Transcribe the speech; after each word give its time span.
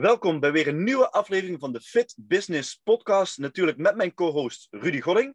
Welkom 0.00 0.40
bij 0.40 0.52
weer 0.52 0.68
een 0.68 0.84
nieuwe 0.84 1.10
aflevering 1.10 1.60
van 1.60 1.72
de 1.72 1.80
Fit 1.80 2.14
Business 2.18 2.80
Podcast. 2.84 3.38
Natuurlijk 3.38 3.78
met 3.78 3.96
mijn 3.96 4.14
co-host 4.14 4.66
Rudy 4.70 5.00
Godding. 5.00 5.34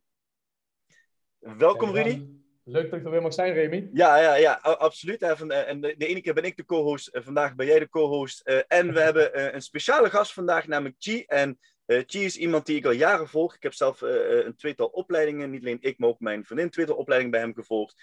Welkom 1.40 1.92
Rudy. 1.92 2.26
Leuk 2.64 2.90
dat 2.90 3.00
ik 3.00 3.06
er 3.06 3.12
weer 3.12 3.22
mag 3.22 3.34
zijn, 3.34 3.54
Remy. 3.54 3.90
Ja, 3.94 4.18
ja, 4.18 4.36
ja 4.36 4.54
absoluut. 4.62 5.22
En 5.22 5.82
de, 5.82 5.96
ene 5.98 6.22
keer 6.22 6.34
ben 6.34 6.44
ik 6.44 6.58
de 6.58 6.66
co-host, 6.66 7.10
vandaag 7.14 7.56
ben 7.56 7.66
jij 7.66 7.80
de 7.80 7.90
co-host. 7.90 8.42
Eh, 8.42 8.60
en 8.68 8.94
we 8.94 9.00
hebben 9.08 9.56
een 9.56 9.62
speciale 9.62 10.10
gast 10.10 10.34
vandaag, 10.34 10.68
namelijk 10.68 10.96
Chi. 11.00 11.24
En 11.26 11.60
Chi 11.86 12.24
is 12.24 12.38
iemand 12.38 12.66
die 12.66 12.78
ik 12.78 12.86
al 12.86 12.92
jaren 12.92 13.28
volg. 13.28 13.56
Ik 13.56 13.64
heb 13.64 13.74
zelf 13.74 14.02
een 14.02 14.56
tweetal 14.56 14.88
opleidingen, 14.88 15.50
niet 15.50 15.62
alleen 15.62 15.82
ik, 15.82 15.98
maar 15.98 16.10
ook 16.10 16.20
mijn 16.20 16.46
vriendin, 16.46 16.66
een 16.66 16.72
tweetal 16.72 16.96
opleidingen 16.96 17.34
bij 17.34 17.42
hem 17.46 17.54
gevolgd. 17.54 18.02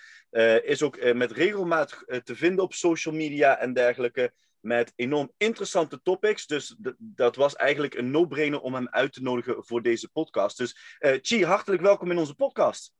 is 0.63 0.83
ook 0.83 1.13
met 1.15 1.33
regelmaat 1.33 2.05
te 2.25 2.37
vinden 2.37 2.65
op 2.65 2.73
social 2.73 3.15
media 3.15 3.59
en 3.59 3.73
dergelijke 3.73 4.33
met 4.63 4.93
enorm 4.97 5.33
interessante 5.37 6.01
topics. 6.03 6.47
Dus 6.47 6.77
dat 6.99 7.37
was 7.37 7.55
eigenlijk 7.55 7.95
een 7.95 8.11
no-brainer 8.11 8.61
om 8.61 8.75
hem 8.75 8.89
uit 8.89 9.13
te 9.13 9.23
nodigen 9.23 9.65
voor 9.65 9.83
deze 9.83 10.09
podcast. 10.09 10.59
Dus 10.59 10.97
uh, 11.01 11.19
Chi, 11.23 11.45
hartelijk 11.45 11.83
welkom 11.83 12.11
in 12.11 12.19
onze 12.19 12.35
podcast. 12.35 12.93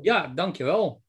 Ja, 0.00 0.26
dankjewel 0.26 1.02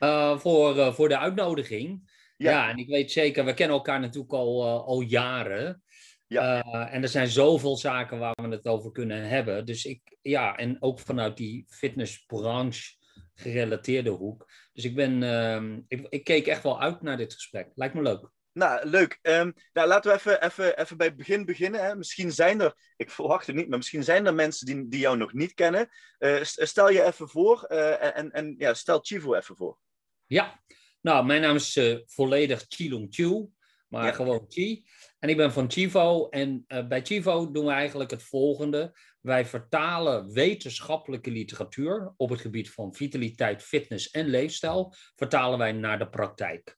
uh, 0.00 0.38
voor, 0.38 0.76
uh, 0.76 0.92
voor 0.92 1.08
de 1.08 1.18
uitnodiging. 1.18 2.10
Ja. 2.36 2.50
ja. 2.50 2.70
en 2.70 2.76
ik 2.76 2.88
weet 2.88 3.12
zeker, 3.12 3.44
we 3.44 3.54
kennen 3.54 3.76
elkaar 3.76 4.00
natuurlijk 4.00 4.32
al, 4.32 4.84
al 4.86 5.00
jaren. 5.00 5.82
Ja. 6.26 6.62
en 6.90 7.02
er 7.02 7.08
zijn 7.08 7.28
zoveel 7.28 7.76
zaken 7.76 8.18
waar 8.18 8.34
we 8.42 8.48
het 8.48 8.66
over 8.66 8.92
kunnen 8.92 9.28
hebben. 9.28 9.66
Dus 9.66 9.84
ik, 9.84 10.16
ja, 10.22 10.56
en 10.56 10.82
ook 10.82 11.00
vanuit 11.00 11.36
die 11.36 11.64
fitnessbranche 11.68 12.96
gerelateerde 13.34 14.10
hoek. 14.10 14.50
Dus 14.72 14.84
ik 14.84 14.94
ben, 14.94 15.22
ehm, 15.22 15.80
ik, 15.88 16.06
ik 16.08 16.24
keek 16.24 16.46
echt 16.46 16.62
wel 16.62 16.80
uit 16.80 17.02
naar 17.02 17.16
dit 17.16 17.32
gesprek. 17.32 17.70
Lijkt 17.74 17.94
me 17.94 18.02
leuk. 18.02 18.30
Nou, 18.58 18.88
leuk. 18.88 19.18
Um, 19.22 19.54
nou, 19.72 19.88
laten 19.88 20.10
we 20.10 20.16
even, 20.16 20.42
even, 20.42 20.78
even 20.80 20.96
bij 20.96 21.06
het 21.06 21.16
begin 21.16 21.44
beginnen. 21.44 21.84
Hè. 21.84 21.96
Misschien 21.96 22.32
zijn 22.32 22.60
er, 22.60 22.74
ik 22.96 23.10
verwacht 23.10 23.46
het 23.46 23.56
niet, 23.56 23.68
maar 23.68 23.78
misschien 23.78 24.04
zijn 24.04 24.26
er 24.26 24.34
mensen 24.34 24.66
die, 24.66 24.88
die 24.88 25.00
jou 25.00 25.16
nog 25.16 25.32
niet 25.32 25.54
kennen. 25.54 25.88
Uh, 26.18 26.42
stel 26.42 26.90
je 26.90 27.02
even 27.02 27.28
voor 27.28 27.66
uh, 27.68 28.16
en, 28.16 28.30
en 28.30 28.54
ja, 28.58 28.74
stel 28.74 28.98
Chivo 29.02 29.34
even 29.34 29.56
voor. 29.56 29.78
Ja, 30.26 30.62
nou, 31.00 31.26
mijn 31.26 31.40
naam 31.40 31.56
is 31.56 31.76
uh, 31.76 31.98
volledig 32.04 32.64
Chilong 32.68 33.06
Chu, 33.10 33.48
maar 33.88 34.06
ja. 34.06 34.12
gewoon 34.12 34.44
Chi. 34.48 34.84
En 35.18 35.28
ik 35.28 35.36
ben 35.36 35.52
van 35.52 35.70
Chivo 35.70 36.28
en 36.28 36.64
bij 36.88 37.02
Chivo 37.02 37.50
doen 37.50 37.66
we 37.66 37.72
eigenlijk 37.72 38.10
het 38.10 38.22
volgende. 38.22 38.98
Wij 39.20 39.46
vertalen 39.46 40.32
wetenschappelijke 40.32 41.30
literatuur 41.30 42.12
op 42.16 42.30
het 42.30 42.40
gebied 42.40 42.70
van 42.70 42.94
vitaliteit, 42.94 43.62
fitness 43.62 44.10
en 44.10 44.26
leefstijl, 44.26 44.94
vertalen 45.16 45.58
wij 45.58 45.72
naar 45.72 45.98
de 45.98 46.08
praktijk. 46.08 46.76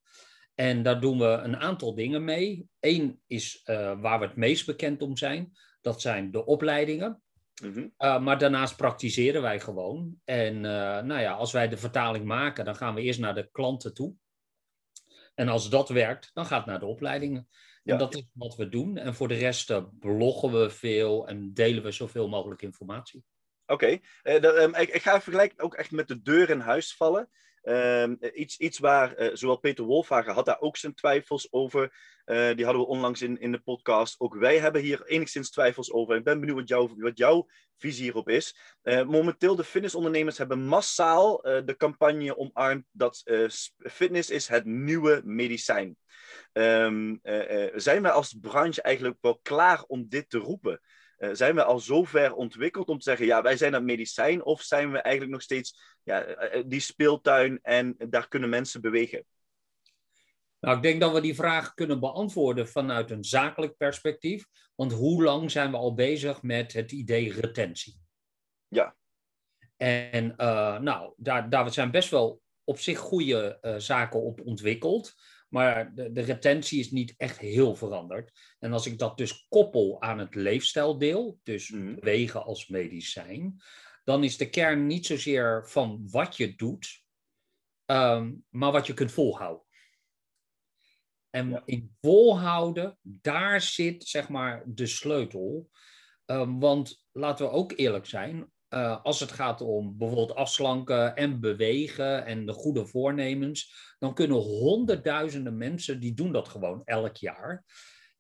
En 0.61 0.83
daar 0.83 1.01
doen 1.01 1.19
we 1.19 1.25
een 1.25 1.57
aantal 1.57 1.95
dingen 1.95 2.25
mee. 2.25 2.69
Eén 2.81 3.21
is 3.27 3.63
uh, 3.67 4.01
waar 4.01 4.19
we 4.19 4.27
het 4.27 4.37
meest 4.37 4.67
bekend 4.67 5.03
om 5.03 5.17
zijn. 5.17 5.53
Dat 5.81 6.01
zijn 6.01 6.31
de 6.31 6.45
opleidingen. 6.45 7.23
Mm-hmm. 7.63 7.95
uh, 7.99 8.21
maar 8.21 8.39
daarnaast 8.39 8.77
praktiseren 8.77 9.43
wij 9.43 9.61
gewoon. 9.61 10.21
En 10.25 10.55
uh, 10.55 10.63
nou 11.01 11.21
ja, 11.21 11.33
als 11.33 11.53
wij 11.53 11.69
de 11.69 11.77
vertaling 11.77 12.25
maken, 12.25 12.65
dan 12.65 12.77
gaan 12.77 12.95
we 12.95 13.01
eerst 13.01 13.21
naar 13.21 13.35
de 13.35 13.49
klanten 13.53 13.95
toe. 13.95 14.15
En 15.35 15.49
als 15.49 15.71
dat 15.71 15.89
werkt, 15.89 16.31
dan 16.33 16.47
gaat 16.47 16.59
het 16.59 16.67
naar 16.67 16.79
de 16.81 16.87
opleidingen. 16.87 17.49
Ja. 17.83 17.93
En 17.93 17.99
dat 17.99 18.15
is 18.15 18.25
wat 18.33 18.57
we 18.57 18.69
doen. 18.69 18.97
En 18.97 19.15
voor 19.15 19.29
de 19.29 19.35
rest 19.35 19.99
bloggen 19.99 20.53
we 20.53 20.71
veel 20.71 21.29
en 21.29 21.55
delen 21.55 21.83
we 21.83 21.91
zoveel 21.91 22.29
mogelijk 22.29 22.63
informatie. 22.63 23.25
Oké, 23.67 24.01
okay. 24.23 24.43
um, 24.63 24.75
ik, 24.75 24.89
ik, 24.89 25.03
ga 25.03 25.21
vergelijken 25.21 25.65
ook 25.65 25.75
echt 25.75 25.91
met 25.91 26.09
de 26.09 26.23
deur 26.23 26.51
in 26.51 26.61
huis 26.61 26.97
vallen. 26.97 27.29
Um, 27.63 28.19
iets, 28.35 28.59
iets 28.59 28.79
waar 28.79 29.21
uh, 29.21 29.31
zowel 29.33 29.57
Peter 29.57 29.85
Wolfhagen 29.85 30.33
had 30.33 30.47
daar 30.47 30.61
ook 30.61 30.77
zijn 30.77 30.95
twijfels 30.95 31.53
over. 31.53 31.83
Uh, 32.27 32.55
die 32.55 32.65
hadden 32.65 32.83
we 32.83 32.89
onlangs 32.89 33.23
in, 33.23 33.41
in 33.41 33.53
de 33.53 33.61
podcast. 33.61 34.21
Ook 34.21 34.35
wij 34.35 34.59
hebben 34.59 34.83
hier 34.83 35.07
enigszins 35.07 35.51
twijfels 35.51 35.93
over. 35.93 36.17
Ik 36.17 36.25
ben 36.25 36.41
benieuwd 36.41 36.59
wat, 36.59 36.69
jou, 36.69 36.91
wat 36.97 37.19
jouw 37.19 37.49
visie 37.77 38.03
hierop 38.03 38.29
is. 38.29 38.57
Uh, 38.83 39.03
momenteel, 39.03 39.57
de 39.57 39.65
fitnessondernemers 39.65 40.39
hebben 40.39 40.67
massaal 40.67 41.37
de 41.43 41.75
campagne 41.77 42.37
omarmd 42.37 42.85
dat 42.93 43.23
fitness 43.79 44.31
is 44.31 44.49
het 44.49 44.65
nieuwe 44.65 45.21
medicijn. 45.25 45.97
Um, 46.53 47.21
zijn 47.75 48.03
wij 48.03 48.11
als 48.11 48.37
branche 48.41 48.83
eigenlijk 48.83 49.17
wel 49.21 49.39
klaar 49.43 49.83
om 49.87 50.09
dit 50.09 50.31
te 50.31 50.39
roepen? 50.39 50.81
Uh, 51.21 51.31
zijn 51.33 51.55
we 51.55 51.65
al 51.65 51.81
zo 51.81 52.05
ver 52.05 52.35
ontwikkeld 52.35 52.89
om 52.89 52.99
te 52.99 53.03
zeggen, 53.03 53.27
ja, 53.27 53.43
wij 53.43 53.57
zijn 53.57 53.73
dat 53.73 53.83
medicijn, 53.83 54.45
of 54.45 54.63
zijn 54.63 54.93
we 54.93 54.99
eigenlijk 54.99 55.33
nog 55.33 55.43
steeds 55.43 55.97
ja, 56.03 56.23
eh, 56.23 56.59
eh, 56.59 56.65
die 56.67 56.81
speeltuin 56.81 57.59
en 57.63 57.95
daar 57.99 58.29
kunnen 58.29 58.49
mensen 58.49 58.81
bewegen? 58.81 59.25
Nou, 60.61 60.77
ik 60.77 60.83
denk 60.83 61.01
dat 61.01 61.13
we 61.13 61.21
die 61.21 61.35
vraag 61.35 61.75
kunnen 61.75 62.01
beantwoorden 62.01 62.69
vanuit 62.69 63.11
een 63.11 63.25
zakelijk 63.25 63.77
perspectief. 63.77 64.47
Want 64.75 64.93
hoe 64.93 65.23
lang 65.23 65.51
zijn 65.51 65.71
we 65.71 65.77
al 65.77 65.95
bezig 65.95 66.43
met 66.43 66.73
het 66.73 66.93
idee 66.93 67.33
retentie? 67.33 68.01
Ja. 68.69 68.97
En 69.77 70.35
uh, 70.37 70.79
nou, 70.79 71.13
daar, 71.17 71.51
daar 71.51 71.73
zijn 71.73 71.91
best 71.91 72.11
wel 72.11 72.41
op 72.65 72.79
zich 72.79 72.99
goede 72.99 73.59
uh, 73.63 73.75
zaken 73.77 74.23
op 74.23 74.41
ontwikkeld. 74.45 75.15
Maar 75.51 75.95
de, 75.95 76.13
de, 76.13 76.21
retentie 76.21 76.81
is 76.81 76.91
niet 76.91 77.15
echt 77.17 77.39
heel 77.39 77.75
veranderd. 77.75 78.33
En 78.59 78.73
als 78.73 78.87
ik 78.87 78.99
dat 78.99 79.17
dus 79.19 79.47
koppel 79.49 80.03
aan 80.03 80.19
het 80.19 80.35
leefstijldeel, 80.35 81.41
dus 81.43 81.71
mm. 81.71 81.95
bewegen 81.95 82.45
als 82.45 82.69
medicijn, 82.69 83.63
dan 84.05 84.25
is 84.25 84.37
de 84.37 84.51
kern 84.51 84.87
niet 84.87 85.07
zozeer 85.07 85.69
van 85.69 86.09
wat 86.11 86.37
je 86.37 86.55
doet, 86.55 87.03
um, 87.87 88.45
maar 88.49 88.73
wat 88.73 88.87
je 88.87 88.95
kunt 88.95 89.13
volhouden. 89.13 89.65
En 91.31 91.51
ja. 91.51 91.63
in 91.65 91.97
volhouden, 92.01 92.99
daar 93.03 93.61
zit 93.61 94.05
zeg 94.05 94.29
maar 94.29 94.63
de 94.67 94.87
sleutel. 94.87 95.71
Um, 96.27 96.61
want 96.61 97.07
laten 97.13 97.47
we 97.47 97.53
ook 97.53 97.73
eerlijk 97.77 98.07
zijn, 98.07 98.53
uh, 98.71 99.03
als 99.03 99.21
het 99.21 99.33
gaat 99.33 99.61
om 99.61 99.99
bijvoorbeeld 99.99 100.35
afslanken 100.35 101.17
en 101.17 101.41
bewegen 101.41 102.27
en 102.27 102.47
de 102.47 102.53
goede 102.53 102.87
voornemens, 102.87 103.95
dan 103.99 104.15
kunnen 104.15 104.37
honderdduizenden 104.37 105.57
mensen, 105.57 106.01
die 106.01 106.15
doen 106.15 106.33
dat 106.33 106.49
gewoon 106.49 106.83
elk 106.85 107.17
jaar. 107.17 107.65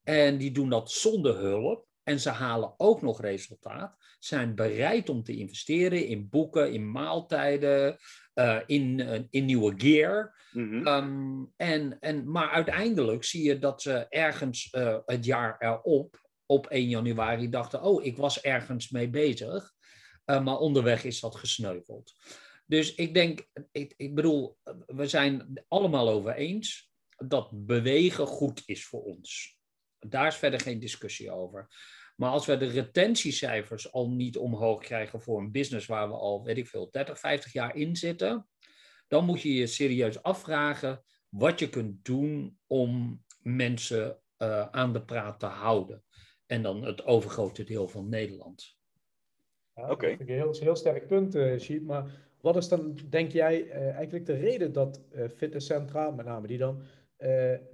En 0.03 0.39
die 0.39 0.51
doen 0.51 0.69
dat 0.69 0.91
zonder 0.91 1.37
hulp. 1.39 1.89
En 2.03 2.21
ze 2.21 2.31
halen 2.31 2.75
ook 2.77 3.03
nog 3.03 3.21
resultaat. 3.21 3.97
Zijn 4.19 4.55
bereid 4.55 5.09
om 5.09 5.23
te 5.23 5.37
investeren 5.37 6.07
in 6.07 6.29
boeken, 6.29 6.73
in 6.73 6.91
maaltijden, 6.91 7.97
uh, 8.35 8.61
in, 8.67 8.99
uh, 8.99 9.21
in 9.31 9.45
nieuwe 9.45 9.75
gear. 9.77 10.39
Mm-hmm. 10.53 10.87
um, 10.87 11.53
en, 11.57 11.99
en, 12.01 12.31
maar 12.31 12.51
uiteindelijk 12.51 13.25
zie 13.25 13.43
je 13.43 13.59
dat 13.59 13.83
ze 13.83 14.07
ergens 14.09 14.69
het 15.05 15.25
jaar 15.25 15.57
erop, 15.59 16.29
op 16.47 16.67
1 16.67 16.89
januari, 16.89 17.49
dachten: 17.49 17.83
Oh, 17.83 18.05
ik 18.05 18.17
was 18.17 18.41
ergens 18.41 18.91
mee 18.91 19.11
bezig. 19.11 19.73
Uh, 20.31 20.45
maar 20.45 20.59
onderweg 20.59 21.05
is 21.05 21.21
dat 21.21 21.37
gesneuveld. 21.37 22.15
Dus 22.67 22.95
ik 22.95 23.15
denk, 23.15 23.49
ik, 23.73 23.95
ik 23.97 24.15
bedoel, 24.15 24.59
we 24.87 25.07
zijn 25.07 25.63
allemaal 25.69 26.09
over 26.09 26.35
eens 26.35 26.91
dat 27.17 27.67
bewegen 27.67 28.27
goed 28.27 28.63
is 28.67 28.87
voor 28.87 29.03
ons. 29.03 29.59
Daar 29.99 30.27
is 30.27 30.37
verder 30.37 30.61
geen 30.61 30.81
discussie 30.81 31.31
over. 31.31 31.69
Maar 32.17 32.31
als 32.31 32.47
we 32.47 32.57
de 32.57 32.67
retentiecijfers 32.67 33.93
al 33.93 34.11
niet 34.11 34.37
omhoog 34.37 34.83
krijgen 34.83 35.23
voor 35.23 35.41
een 35.41 35.51
business 35.51 35.87
waar 35.87 36.09
we 36.09 36.15
al, 36.15 36.45
weet 36.45 36.57
ik 36.57 36.69
veel, 36.69 36.91
30, 36.91 37.19
50 37.19 37.53
jaar 37.53 37.77
in 37.77 37.97
zitten, 37.97 38.49
dan 39.09 39.25
moet 39.25 39.41
je 39.41 39.55
je 39.55 39.67
serieus 39.67 40.23
afvragen 40.23 41.05
wat 41.29 41.59
je 41.59 41.69
kunt 41.69 42.05
doen 42.05 42.59
om 42.67 43.25
mensen 43.39 44.21
uh, 44.39 44.69
aan 44.71 44.93
de 44.93 45.05
praat 45.05 45.39
te 45.39 45.47
houden. 45.47 46.05
En 46.47 46.63
dan 46.63 46.85
het 46.85 47.05
overgrote 47.05 47.65
deel 47.65 47.89
van 47.89 48.09
Nederland. 48.09 48.80
Ja, 49.75 49.83
Oké. 49.83 49.93
Okay. 49.93 50.11
Dat 50.11 50.21
ik 50.21 50.29
een 50.29 50.53
heel, 50.59 50.77
sterk 50.77 51.07
punt, 51.07 51.35
uh, 51.35 51.59
Sheet. 51.59 51.83
Maar 51.83 52.11
wat 52.41 52.57
is 52.57 52.69
dan, 52.69 52.99
denk 53.09 53.33
jij, 53.33 53.65
uh, 53.65 53.95
eigenlijk 53.95 54.27
de 54.27 54.37
reden 54.37 54.73
dat 54.73 55.03
uh, 55.13 55.29
fitnesscentra, 55.29 56.11
met 56.11 56.27
name 56.27 56.47
die 56.47 56.59
dan, 56.59 56.83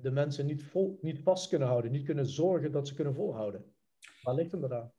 de 0.00 0.10
mensen 0.12 0.46
niet, 0.46 0.64
vol, 0.64 0.98
niet 1.00 1.20
vast 1.22 1.48
kunnen 1.48 1.68
houden, 1.68 1.90
niet 1.90 2.04
kunnen 2.04 2.26
zorgen 2.26 2.72
dat 2.72 2.88
ze 2.88 2.94
kunnen 2.94 3.14
volhouden? 3.14 3.74
Waar 4.22 4.34
ligt 4.34 4.52
hem 4.52 4.64
eraan? 4.64 4.92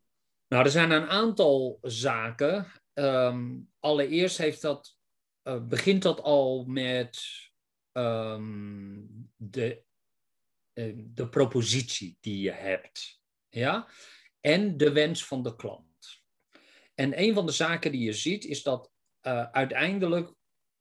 Nou, 0.48 0.64
er 0.64 0.70
zijn 0.70 0.90
een 0.90 1.06
aantal 1.06 1.78
zaken. 1.82 2.66
Um, 2.94 3.70
allereerst 3.78 4.38
heeft 4.38 4.62
dat, 4.62 4.96
begint 5.68 6.02
dat 6.02 6.20
al 6.20 6.64
met 6.64 7.20
um, 7.92 9.30
de, 9.36 9.82
de 10.96 11.28
propositie 11.30 12.16
die 12.20 12.40
je 12.40 12.52
hebt. 12.52 13.20
Ja? 13.48 13.88
En 14.40 14.76
de 14.76 14.92
wens 14.92 15.24
van 15.24 15.42
de 15.42 15.56
klant. 15.56 15.87
En 17.00 17.22
een 17.22 17.34
van 17.34 17.46
de 17.46 17.52
zaken 17.52 17.92
die 17.92 18.04
je 18.04 18.12
ziet 18.12 18.44
is 18.44 18.62
dat 18.62 18.90
uh, 19.22 19.42
uiteindelijk 19.42 20.34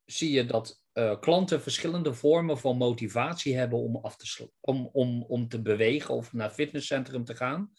zie 0.05 0.31
je 0.31 0.45
dat 0.45 0.81
uh, 0.93 1.19
klanten 1.19 1.61
verschillende 1.61 2.13
vormen 2.13 2.57
van 2.57 2.77
motivatie 2.77 3.55
hebben 3.57 3.79
om, 3.79 3.95
af 3.95 4.17
te 4.17 4.49
om, 4.59 4.89
om, 4.91 5.23
om 5.23 5.47
te 5.47 5.61
bewegen 5.61 6.15
of 6.15 6.33
naar 6.33 6.49
fitnesscentrum 6.49 7.23
te 7.23 7.35
gaan. 7.35 7.71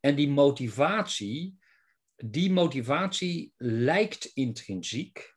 En 0.00 0.14
die 0.14 0.28
motivatie, 0.28 1.58
die 2.16 2.50
motivatie 2.50 3.52
lijkt 3.56 4.24
intrinsiek. 4.24 5.36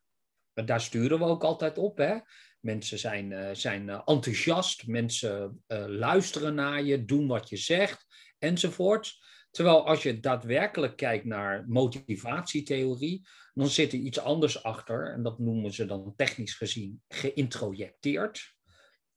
Daar 0.54 0.82
sturen 0.82 1.20
we 1.20 1.26
ook 1.26 1.44
altijd 1.44 1.78
op. 1.78 1.98
Hè? 1.98 2.18
Mensen 2.60 3.00
zijn, 3.00 3.32
uh, 3.32 3.50
zijn 3.54 3.90
enthousiast, 3.90 4.88
mensen 4.88 5.64
luisteren 5.88 6.56
naar 6.56 6.84
je, 6.84 7.06
doen 7.06 7.28
wat 7.28 7.50
je 7.50 7.58
zegt, 7.58 8.06
enzovoort. 8.38 9.20
Terwijl 9.52 9.88
als 9.88 10.04
je 10.04 10.20
daadwerkelijk 10.20 10.96
kijkt 10.96 11.26
naar 11.26 11.66
motivatietheorie, 11.68 13.28
dan 13.54 13.68
zit 13.68 13.94
er 13.94 14.00
iets 14.00 14.20
anders 14.20 14.64
achter. 14.64 15.14
En 15.14 15.24
dat 15.24 15.40
noemen 15.40 15.74
ze 15.74 15.86
dan 15.86 16.14
technisch 16.16 16.56
gezien 16.56 17.02
geïntrojecteerd. 17.08 18.56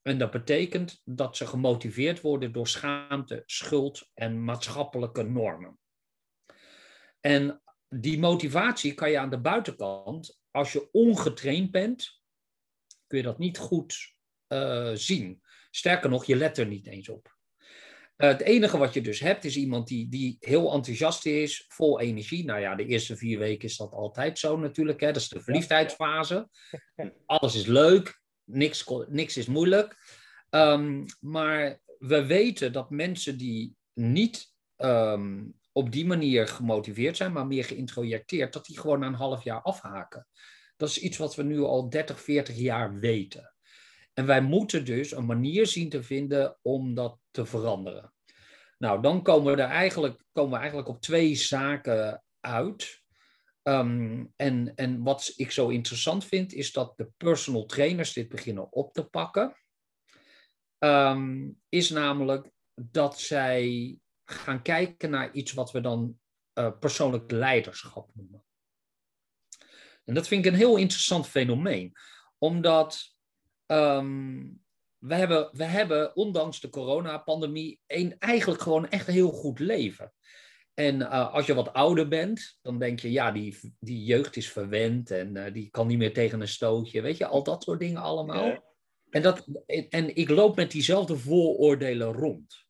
En 0.01 0.17
dat 0.17 0.31
betekent 0.31 1.01
dat 1.03 1.37
ze 1.37 1.47
gemotiveerd 1.47 2.21
worden 2.21 2.51
door 2.51 2.67
schaamte, 2.67 3.43
schuld 3.45 4.11
en 4.13 4.43
maatschappelijke 4.43 5.23
normen. 5.23 5.79
En 7.19 7.61
die 7.89 8.19
motivatie 8.19 8.93
kan 8.93 9.11
je 9.11 9.19
aan 9.19 9.29
de 9.29 9.39
buitenkant, 9.39 10.39
als 10.51 10.73
je 10.73 10.91
ongetraind 10.91 11.71
bent, 11.71 12.21
kun 13.07 13.17
je 13.17 13.23
dat 13.23 13.37
niet 13.37 13.57
goed 13.57 14.15
uh, 14.47 14.91
zien. 14.93 15.41
Sterker 15.71 16.09
nog, 16.09 16.25
je 16.25 16.35
let 16.35 16.57
er 16.57 16.67
niet 16.67 16.87
eens 16.87 17.09
op. 17.09 17.34
Uh, 18.17 18.29
het 18.29 18.41
enige 18.41 18.77
wat 18.77 18.93
je 18.93 19.01
dus 19.01 19.19
hebt 19.19 19.43
is 19.43 19.57
iemand 19.57 19.87
die, 19.87 20.09
die 20.09 20.37
heel 20.39 20.73
enthousiast 20.73 21.25
is, 21.25 21.65
vol 21.67 21.99
energie. 21.99 22.45
Nou 22.45 22.59
ja, 22.59 22.75
de 22.75 22.85
eerste 22.85 23.17
vier 23.17 23.39
weken 23.39 23.67
is 23.67 23.77
dat 23.77 23.91
altijd 23.91 24.39
zo 24.39 24.57
natuurlijk. 24.57 24.99
Hè? 24.99 25.07
Dat 25.07 25.21
is 25.21 25.29
de 25.29 25.41
verliefdheidsfase. 25.41 26.49
Alles 27.25 27.55
is 27.55 27.65
leuk, 27.65 28.21
niks, 28.43 28.85
niks 29.07 29.37
is 29.37 29.45
moeilijk. 29.45 29.95
Um, 30.49 31.05
maar 31.19 31.79
we 31.99 32.25
weten 32.25 32.71
dat 32.71 32.89
mensen 32.89 33.37
die 33.37 33.75
niet 33.93 34.53
um, 34.77 35.53
op 35.71 35.91
die 35.91 36.05
manier 36.05 36.47
gemotiveerd 36.47 37.17
zijn, 37.17 37.31
maar 37.31 37.47
meer 37.47 37.63
geïntrojecteerd, 37.63 38.53
dat 38.53 38.65
die 38.65 38.79
gewoon 38.79 38.99
na 38.99 39.07
een 39.07 39.13
half 39.13 39.43
jaar 39.43 39.61
afhaken. 39.61 40.27
Dat 40.77 40.89
is 40.89 40.97
iets 40.97 41.17
wat 41.17 41.35
we 41.35 41.43
nu 41.43 41.59
al 41.59 41.89
30, 41.89 42.21
40 42.21 42.55
jaar 42.55 42.99
weten. 42.99 43.54
En 44.15 44.25
wij 44.25 44.41
moeten 44.41 44.85
dus 44.85 45.11
een 45.11 45.25
manier 45.25 45.67
zien 45.67 45.89
te 45.89 46.03
vinden 46.03 46.57
om 46.61 46.93
dat 46.93 47.19
te 47.31 47.45
veranderen. 47.45 48.13
Nou, 48.77 49.01
dan 49.01 49.23
komen 49.23 49.55
we 49.55 49.61
er 49.61 49.69
eigenlijk, 49.69 50.23
komen 50.31 50.51
we 50.51 50.57
eigenlijk 50.57 50.87
op 50.87 51.01
twee 51.01 51.35
zaken 51.35 52.23
uit. 52.39 53.03
Um, 53.63 54.33
en, 54.35 54.75
en 54.75 55.03
wat 55.03 55.33
ik 55.35 55.51
zo 55.51 55.67
interessant 55.67 56.25
vind, 56.25 56.53
is 56.53 56.71
dat 56.71 56.97
de 56.97 57.09
personal 57.17 57.65
trainers 57.65 58.13
dit 58.13 58.29
beginnen 58.29 58.71
op 58.71 58.93
te 58.93 59.03
pakken. 59.03 59.57
Um, 60.79 61.61
is 61.69 61.89
namelijk 61.89 62.51
dat 62.73 63.19
zij 63.19 63.97
gaan 64.25 64.61
kijken 64.61 65.09
naar 65.09 65.33
iets 65.33 65.53
wat 65.53 65.71
we 65.71 65.81
dan 65.81 66.19
uh, 66.53 66.71
persoonlijk 66.79 67.31
leiderschap 67.31 68.09
noemen. 68.13 68.43
En 70.03 70.13
dat 70.13 70.27
vind 70.27 70.45
ik 70.45 70.51
een 70.51 70.57
heel 70.57 70.77
interessant 70.77 71.27
fenomeen, 71.27 71.93
omdat 72.37 73.14
Um, 73.67 74.61
we, 74.97 75.15
hebben, 75.15 75.49
we 75.51 75.63
hebben, 75.63 76.15
ondanks 76.15 76.59
de 76.59 76.69
coronapandemie, 76.69 77.79
een, 77.87 78.15
eigenlijk 78.19 78.61
gewoon 78.61 78.89
echt 78.89 79.07
een 79.07 79.13
heel 79.13 79.31
goed 79.31 79.59
leven. 79.59 80.13
En 80.73 80.95
uh, 80.95 81.33
als 81.33 81.45
je 81.45 81.53
wat 81.53 81.73
ouder 81.73 82.07
bent, 82.07 82.57
dan 82.61 82.79
denk 82.79 82.99
je, 82.99 83.11
ja, 83.11 83.31
die, 83.31 83.75
die 83.79 84.03
jeugd 84.03 84.35
is 84.35 84.51
verwend 84.51 85.11
en 85.11 85.35
uh, 85.35 85.53
die 85.53 85.69
kan 85.69 85.87
niet 85.87 85.97
meer 85.97 86.13
tegen 86.13 86.41
een 86.41 86.47
stootje. 86.47 87.01
Weet 87.01 87.17
je, 87.17 87.25
al 87.25 87.43
dat 87.43 87.63
soort 87.63 87.79
dingen 87.79 88.01
allemaal. 88.01 88.45
Ja. 88.45 88.63
En, 89.09 89.21
dat, 89.21 89.47
en 89.89 90.15
ik 90.15 90.29
loop 90.29 90.55
met 90.55 90.71
diezelfde 90.71 91.17
vooroordelen 91.17 92.11
rond. 92.11 92.63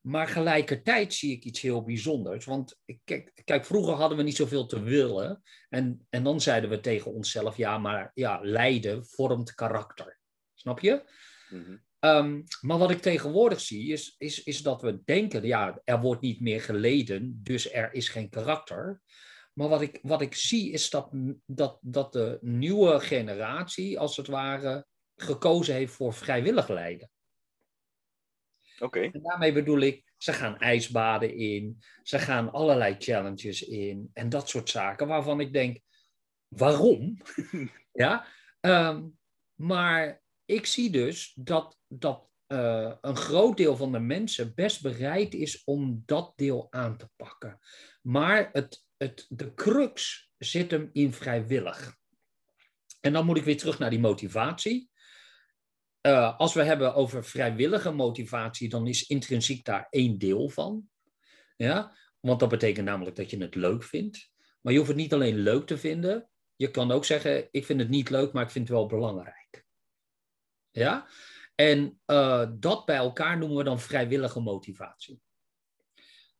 Maar 0.00 0.28
gelijkertijd 0.28 1.14
zie 1.14 1.32
ik 1.32 1.44
iets 1.44 1.60
heel 1.60 1.82
bijzonders. 1.82 2.44
Want 2.44 2.78
kijk, 3.04 3.42
kijk, 3.44 3.64
vroeger 3.64 3.94
hadden 3.94 4.18
we 4.18 4.24
niet 4.24 4.36
zoveel 4.36 4.66
te 4.66 4.82
willen. 4.82 5.42
En, 5.68 6.06
en 6.10 6.24
dan 6.24 6.40
zeiden 6.40 6.70
we 6.70 6.80
tegen 6.80 7.12
onszelf, 7.12 7.56
ja, 7.56 7.78
maar 7.78 8.10
ja, 8.14 8.38
lijden 8.42 9.06
vormt 9.06 9.54
karakter. 9.54 10.18
Snap 10.64 10.80
je? 10.80 11.02
Mm 11.50 11.82
um, 12.04 12.44
maar 12.60 12.78
wat 12.78 12.90
ik 12.90 13.00
tegenwoordig 13.00 13.60
zie, 13.60 13.92
is, 13.92 14.14
is, 14.18 14.42
is 14.42 14.62
dat 14.62 14.82
we 14.82 15.02
denken, 15.04 15.46
ja, 15.46 15.80
er 15.84 16.00
wordt 16.00 16.20
niet 16.22 16.40
meer 16.40 16.60
geleden, 16.60 17.40
dus 17.42 17.72
er 17.72 17.92
is 17.92 18.08
geen 18.08 18.28
karakter. 18.28 19.00
Maar 19.52 19.68
wat 19.68 19.80
ik, 19.80 19.98
wat 20.02 20.20
ik 20.20 20.34
zie 20.34 20.72
is 20.72 20.90
dat, 20.90 21.08
dat, 21.46 21.78
dat 21.80 22.12
de 22.12 22.38
nieuwe 22.40 23.00
generatie, 23.00 23.98
als 23.98 24.16
het 24.16 24.26
ware, 24.26 24.86
gekozen 25.16 25.74
heeft 25.74 25.92
voor 25.92 26.14
vrijwillig 26.14 26.68
lijden. 26.68 27.10
Oké. 28.74 28.84
Okay. 28.84 29.10
En 29.12 29.22
daarmee 29.22 29.52
bedoel 29.52 29.80
ik, 29.80 30.12
ze 30.16 30.32
gaan 30.32 30.58
ijsbaden 30.58 31.34
in, 31.36 31.78
ze 32.02 32.18
gaan 32.18 32.52
allerlei 32.52 32.96
challenges 32.98 33.62
in 33.62 34.10
en 34.12 34.28
dat 34.28 34.48
soort 34.48 34.70
zaken 34.70 35.06
waarvan 35.06 35.40
ik 35.40 35.52
denk, 35.52 35.80
waarom? 36.48 37.16
ja, 37.92 38.26
um, 38.60 39.18
maar 39.54 40.23
ik 40.44 40.66
zie 40.66 40.90
dus 40.90 41.32
dat, 41.34 41.78
dat 41.88 42.28
uh, 42.48 42.92
een 43.00 43.16
groot 43.16 43.56
deel 43.56 43.76
van 43.76 43.92
de 43.92 43.98
mensen 43.98 44.54
best 44.54 44.82
bereid 44.82 45.34
is 45.34 45.64
om 45.64 46.02
dat 46.06 46.32
deel 46.36 46.66
aan 46.70 46.96
te 46.96 47.08
pakken. 47.16 47.58
Maar 48.02 48.50
het, 48.52 48.84
het, 48.96 49.26
de 49.28 49.54
crux 49.54 50.28
zit 50.38 50.70
hem 50.70 50.90
in 50.92 51.12
vrijwillig. 51.12 51.96
En 53.00 53.12
dan 53.12 53.26
moet 53.26 53.36
ik 53.36 53.44
weer 53.44 53.56
terug 53.56 53.78
naar 53.78 53.90
die 53.90 54.00
motivatie. 54.00 54.90
Uh, 56.06 56.38
als 56.38 56.54
we 56.54 56.62
hebben 56.62 56.94
over 56.94 57.24
vrijwillige 57.24 57.90
motivatie, 57.90 58.68
dan 58.68 58.86
is 58.86 59.06
intrinsiek 59.06 59.64
daar 59.64 59.86
één 59.90 60.18
deel 60.18 60.48
van. 60.48 60.88
Ja? 61.56 61.96
Want 62.20 62.40
dat 62.40 62.48
betekent 62.48 62.86
namelijk 62.86 63.16
dat 63.16 63.30
je 63.30 63.38
het 63.38 63.54
leuk 63.54 63.84
vindt. 63.84 64.30
Maar 64.60 64.72
je 64.72 64.78
hoeft 64.78 64.90
het 64.90 65.00
niet 65.00 65.12
alleen 65.12 65.38
leuk 65.38 65.66
te 65.66 65.78
vinden. 65.78 66.28
Je 66.56 66.70
kan 66.70 66.90
ook 66.90 67.04
zeggen, 67.04 67.48
ik 67.50 67.64
vind 67.64 67.80
het 67.80 67.88
niet 67.88 68.10
leuk, 68.10 68.32
maar 68.32 68.44
ik 68.44 68.50
vind 68.50 68.68
het 68.68 68.76
wel 68.76 68.86
belangrijk. 68.86 69.43
Ja? 70.74 71.06
En 71.54 72.00
uh, 72.06 72.46
dat 72.52 72.84
bij 72.84 72.96
elkaar 72.96 73.38
noemen 73.38 73.56
we 73.56 73.64
dan 73.64 73.80
vrijwillige 73.80 74.40
motivatie. 74.40 75.20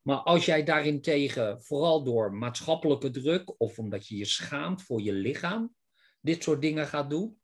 Maar 0.02 0.16
als 0.16 0.44
jij 0.44 0.64
daarentegen, 0.64 1.62
vooral 1.62 2.04
door 2.04 2.32
maatschappelijke 2.32 3.10
druk 3.10 3.60
of 3.60 3.78
omdat 3.78 4.08
je 4.08 4.16
je 4.16 4.24
schaamt 4.24 4.82
voor 4.82 5.00
je 5.00 5.12
lichaam, 5.12 5.74
dit 6.20 6.42
soort 6.42 6.60
dingen 6.60 6.86
gaat 6.86 7.10
doen, 7.10 7.40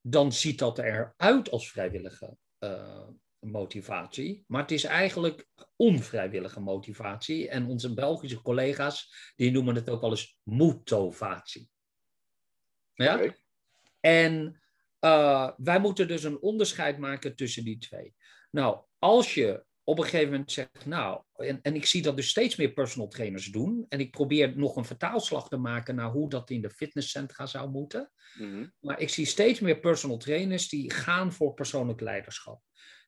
dan 0.00 0.32
ziet 0.32 0.58
dat 0.58 0.78
eruit 0.78 1.50
als 1.50 1.70
vrijwillige 1.70 2.36
uh, 2.58 3.08
motivatie. 3.38 4.44
Maar 4.46 4.60
het 4.62 4.70
is 4.70 4.84
eigenlijk 4.84 5.46
onvrijwillige 5.76 6.60
motivatie. 6.60 7.48
En 7.48 7.66
onze 7.66 7.94
Belgische 7.94 8.42
collega's, 8.42 9.32
die 9.36 9.50
noemen 9.50 9.74
het 9.74 9.90
ook 9.90 10.00
wel 10.00 10.10
eens 10.10 10.38
motivatie. 10.42 11.70
Ja? 12.94 13.14
Okay. 13.14 13.36
En 14.00 14.63
uh, 15.04 15.50
wij 15.56 15.80
moeten 15.80 16.08
dus 16.08 16.22
een 16.24 16.40
onderscheid 16.40 16.98
maken 16.98 17.36
tussen 17.36 17.64
die 17.64 17.78
twee. 17.78 18.14
Nou, 18.50 18.84
als 18.98 19.34
je 19.34 19.64
op 19.84 19.98
een 19.98 20.04
gegeven 20.04 20.30
moment 20.30 20.52
zegt, 20.52 20.86
nou, 20.86 21.22
en, 21.34 21.58
en 21.62 21.74
ik 21.74 21.86
zie 21.86 22.02
dat 22.02 22.16
dus 22.16 22.28
steeds 22.28 22.56
meer 22.56 22.72
personal 22.72 23.08
trainers 23.08 23.46
doen, 23.46 23.86
en 23.88 24.00
ik 24.00 24.10
probeer 24.10 24.56
nog 24.56 24.76
een 24.76 24.84
vertaalslag 24.84 25.48
te 25.48 25.56
maken 25.56 25.94
naar 25.94 26.10
hoe 26.10 26.28
dat 26.30 26.50
in 26.50 26.62
de 26.62 26.70
fitnesscentra 26.70 27.46
zou 27.46 27.70
moeten. 27.70 28.12
Mm-hmm. 28.38 28.72
Maar 28.80 29.00
ik 29.00 29.08
zie 29.08 29.26
steeds 29.26 29.60
meer 29.60 29.80
personal 29.80 30.16
trainers 30.16 30.68
die 30.68 30.92
gaan 30.92 31.32
voor 31.32 31.54
persoonlijk 31.54 32.00
leiderschap. 32.00 32.60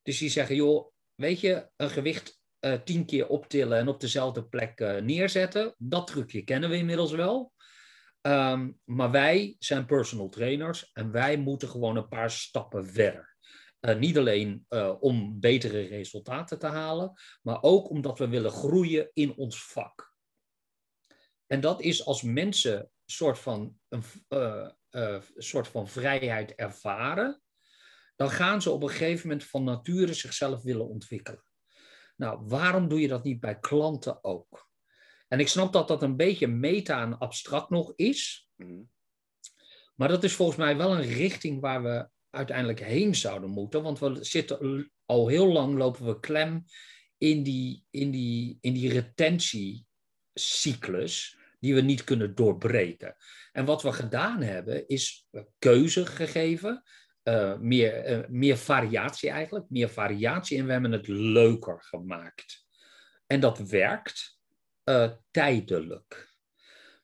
Dus 0.03 0.19
die 0.19 0.29
zeggen, 0.29 0.57
joh, 0.57 0.93
weet 1.15 1.41
je, 1.41 1.69
een 1.77 1.91
gewicht 1.91 2.41
uh, 2.61 2.75
tien 2.75 3.07
keer 3.07 3.29
optillen 3.29 3.79
en 3.79 3.89
op 3.89 4.01
dezelfde 4.01 4.45
plek 4.49 4.81
uh, 4.81 4.97
neerzetten, 4.97 5.75
dat 5.79 6.07
trucje 6.07 6.43
kennen 6.43 6.71
we 6.71 6.77
inmiddels 6.77 7.13
wel. 7.13 7.53
Um, 8.27 8.81
maar 8.85 9.11
wij 9.11 9.57
zijn 9.59 9.87
personal 9.87 10.29
trainers 10.29 10.93
en 10.93 11.11
wij 11.11 11.39
moeten 11.39 11.69
gewoon 11.69 11.97
een 11.97 12.09
paar 12.09 12.31
stappen 12.31 12.87
verder. 12.87 13.37
Uh, 13.81 13.97
niet 13.97 14.19
alleen 14.19 14.67
uh, 14.69 14.95
om 15.01 15.41
betere 15.41 15.81
resultaten 15.81 16.59
te 16.59 16.67
halen, 16.67 17.13
maar 17.43 17.63
ook 17.63 17.91
omdat 17.91 18.19
we 18.19 18.29
willen 18.29 18.51
groeien 18.51 19.11
in 19.13 19.37
ons 19.37 19.65
vak. 19.65 20.15
En 21.47 21.61
dat 21.61 21.81
is 21.81 22.07
als 22.07 22.23
mensen 22.23 22.91
soort 23.05 23.39
van, 23.39 23.79
een 23.89 24.03
uh, 24.91 25.21
soort 25.37 25.69
van 25.69 25.89
vrijheid 25.89 26.55
ervaren, 26.55 27.43
dan 28.17 28.31
gaan 28.31 28.63
ze 28.63 28.71
op 28.71 28.83
een 28.83 28.89
gegeven 28.89 29.29
moment 29.29 29.47
van 29.47 29.65
nature 29.65 30.15
zichzelf 30.15 30.63
willen 30.63 30.89
ontwikkelen. 30.89 31.45
Nou, 32.17 32.47
waarom 32.47 32.89
doe 32.89 33.01
je 33.01 33.09
dat 33.09 33.25
niet 33.25 33.41
bij 33.41 33.59
klanten 33.59 34.25
ook? 34.25 34.66
En 35.29 35.41
ik 35.41 35.49
snap 35.49 35.73
dat 35.73 35.89
dat 35.89 36.03
een 36.03 36.17
beetje 36.17 36.47
meta 36.47 37.03
en 37.03 37.19
abstract 37.19 37.71
nog 37.71 37.93
is. 37.97 38.49
Mm. 38.57 38.91
Maar 39.95 40.09
dat 40.09 40.25
is 40.25 40.33
volgens 40.33 40.59
mij 40.59 40.77
wel 40.77 40.95
een 40.95 41.13
richting 41.13 41.61
waar 41.61 41.83
we 41.83 42.09
uiteindelijk 42.31 42.81
heen 42.81 43.15
zouden 43.15 43.51
moeten. 43.51 43.83
Want 43.83 43.99
we 43.99 44.25
zitten 44.25 44.91
al 45.05 45.29
heel 45.29 45.47
lang 45.47 45.77
lopen 45.77 46.07
we 46.07 46.21
klem 46.21 46.65
in 47.19 47.43
die, 47.43 47.85
in 47.91 48.11
die, 48.11 48.59
in 48.61 48.73
die 48.73 48.93
retentiecyclus. 48.93 51.31
Die 51.31 51.45
die 51.59 51.75
we 51.75 51.81
niet 51.81 52.05
kunnen 52.05 52.35
doorbreken. 52.35 53.17
En 53.53 53.65
wat 53.65 53.83
we 53.83 53.93
gedaan 53.93 54.43
hebben, 54.43 54.89
is 54.89 55.27
keuze 55.59 56.07
gegeven. 56.07 56.83
Uh, 57.23 57.59
meer, 57.59 58.11
uh, 58.11 58.29
meer 58.29 58.57
variatie 58.57 59.31
eigenlijk, 59.31 59.65
meer 59.69 59.89
variatie 59.89 60.59
en 60.59 60.67
we 60.67 60.73
hebben 60.73 60.93
het 60.93 61.09
leuker 61.09 61.83
gemaakt. 61.83 62.67
En 63.27 63.41
dat 63.41 63.59
werkt 63.59 64.36
uh, 64.89 65.13
tijdelijk. 65.31 66.37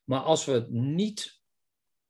Maar 0.03 0.19
als 0.19 0.45
we 0.45 0.51
het 0.51 0.69
niet 0.69 1.41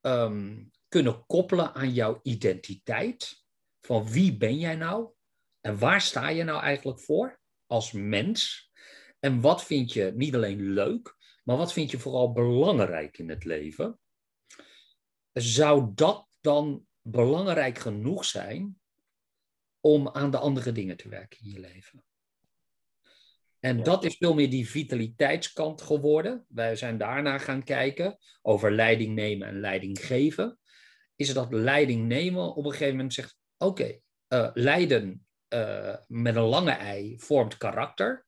um, 0.01 0.71
kunnen 0.87 1.25
koppelen 1.25 1.73
aan 1.73 1.93
jouw 1.93 2.19
identiteit, 2.23 3.45
van 3.81 4.09
wie 4.09 4.37
ben 4.37 4.59
jij 4.59 4.75
nou 4.75 5.13
en 5.61 5.77
waar 5.77 6.01
sta 6.01 6.29
je 6.29 6.43
nou 6.43 6.61
eigenlijk 6.61 6.99
voor 6.99 7.39
als 7.65 7.91
mens 7.91 8.71
en 9.19 9.41
wat 9.41 9.63
vind 9.63 9.93
je 9.93 10.11
niet 10.15 10.35
alleen 10.35 10.61
leuk, 10.61 11.15
maar 11.43 11.57
wat 11.57 11.73
vind 11.73 11.91
je 11.91 11.99
vooral 11.99 12.31
belangrijk 12.31 13.17
in 13.17 13.29
het 13.29 13.43
leven, 13.43 13.99
zou 15.33 15.91
dat 15.95 16.27
dan 16.41 16.87
belangrijk 17.01 17.77
genoeg 17.77 18.25
zijn 18.25 18.81
om 19.79 20.09
aan 20.09 20.31
de 20.31 20.37
andere 20.37 20.71
dingen 20.71 20.97
te 20.97 21.09
werken 21.09 21.39
in 21.39 21.49
je 21.49 21.59
leven? 21.59 22.05
En 23.63 23.83
dat 23.83 24.03
is 24.03 24.17
veel 24.17 24.33
meer 24.33 24.49
die 24.49 24.69
vitaliteitskant 24.69 25.81
geworden. 25.81 26.45
Wij 26.47 26.75
zijn 26.75 26.97
daarna 26.97 27.37
gaan 27.37 27.63
kijken 27.63 28.17
over 28.41 28.71
leiding 28.71 29.15
nemen 29.15 29.47
en 29.47 29.59
leiding 29.59 30.05
geven. 30.05 30.59
Is 31.15 31.33
dat 31.33 31.53
leiding 31.53 32.07
nemen 32.07 32.55
op 32.55 32.65
een 32.65 32.71
gegeven 32.71 32.95
moment 32.95 33.13
zegt: 33.13 33.37
oké, 33.57 33.71
okay, 33.71 34.01
uh, 34.29 34.49
leiden 34.53 35.25
uh, 35.49 35.95
met 36.07 36.35
een 36.35 36.43
lange 36.43 36.71
ei 36.71 37.19
vormt 37.19 37.57
karakter. 37.57 38.25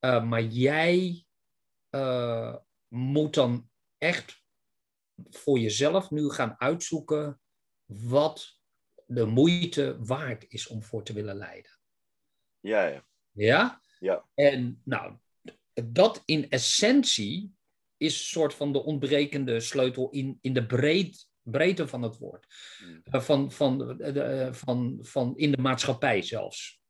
Uh, 0.00 0.24
maar 0.24 0.42
jij 0.42 1.24
moet 2.88 3.34
dan 3.34 3.70
echt 3.98 4.42
voor 5.30 5.58
jezelf 5.58 6.10
nu 6.10 6.30
gaan 6.30 6.54
uitzoeken 6.58 7.40
wat 7.84 8.60
de 9.06 9.24
moeite 9.24 9.96
waard 10.00 10.44
is 10.48 10.66
om 10.66 10.82
voor 10.82 11.04
te 11.04 11.12
willen 11.12 11.36
leiden. 11.36 11.78
Ja, 12.60 12.86
ja. 12.86 13.06
Ja? 13.32 13.80
Ja. 14.00 14.24
En 14.34 14.80
nou, 14.84 15.16
dat 15.84 16.22
in 16.24 16.50
essentie 16.50 17.52
is 17.96 18.18
een 18.18 18.24
soort 18.24 18.54
van 18.54 18.72
de 18.72 18.82
ontbrekende 18.82 19.60
sleutel 19.60 20.10
in, 20.10 20.38
in 20.40 20.52
de 20.52 20.66
breed, 20.66 21.28
breedte 21.42 21.88
van 21.88 22.02
het 22.02 22.18
woord. 22.18 22.46
Mm. 22.84 23.02
Uh, 23.04 23.20
van, 23.20 23.52
van, 23.52 23.78
de, 23.78 24.48
van, 24.52 24.98
van 25.00 25.36
in 25.36 25.50
de 25.50 25.62
maatschappij 25.62 26.22
zelfs. 26.22 26.80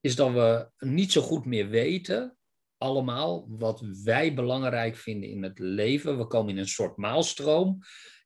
Is 0.00 0.16
dat 0.16 0.32
we 0.32 0.70
niet 0.78 1.12
zo 1.12 1.20
goed 1.20 1.44
meer 1.44 1.68
weten, 1.68 2.38
allemaal, 2.78 3.46
wat 3.48 3.80
wij 4.04 4.34
belangrijk 4.34 4.96
vinden 4.96 5.30
in 5.30 5.42
het 5.42 5.58
leven. 5.58 6.18
We 6.18 6.26
komen 6.26 6.52
in 6.52 6.58
een 6.58 6.68
soort 6.68 6.96
maalstroom. 6.96 7.78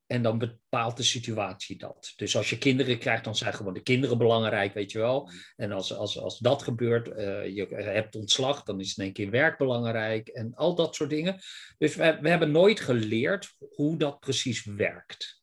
En 0.07 0.23
dan 0.23 0.39
bepaalt 0.39 0.97
de 0.97 1.03
situatie 1.03 1.79
dat. 1.79 2.13
Dus 2.17 2.37
als 2.37 2.51
je 2.51 2.59
kinderen 2.59 2.99
krijgt, 2.99 3.25
dan 3.25 3.37
zijn 3.37 3.55
gewoon 3.55 3.75
de 3.75 3.83
kinderen 3.83 4.19
belangrijk, 4.19 4.75
weet 4.75 4.93
je 4.93 4.99
wel. 4.99 5.31
En 5.57 5.73
als, 5.73 5.95
als, 5.95 6.19
als 6.19 6.39
dat 6.39 6.63
gebeurt, 6.63 7.09
uh, 7.09 7.15
je 7.55 7.67
hebt 7.71 8.15
ontslag, 8.15 8.63
dan 8.63 8.81
is 8.81 8.97
in 8.97 9.05
één 9.05 9.13
keer 9.13 9.31
werk 9.31 9.59
belangrijk 9.59 10.29
en 10.29 10.55
al 10.55 10.75
dat 10.75 10.95
soort 10.95 11.11
dingen. 11.11 11.41
Dus 11.79 11.95
we, 11.95 12.19
we 12.21 12.29
hebben 12.29 12.51
nooit 12.51 12.81
geleerd 12.81 13.55
hoe 13.59 13.99
dat 13.99 14.21
precies 14.21 14.65
werkt. 14.65 15.43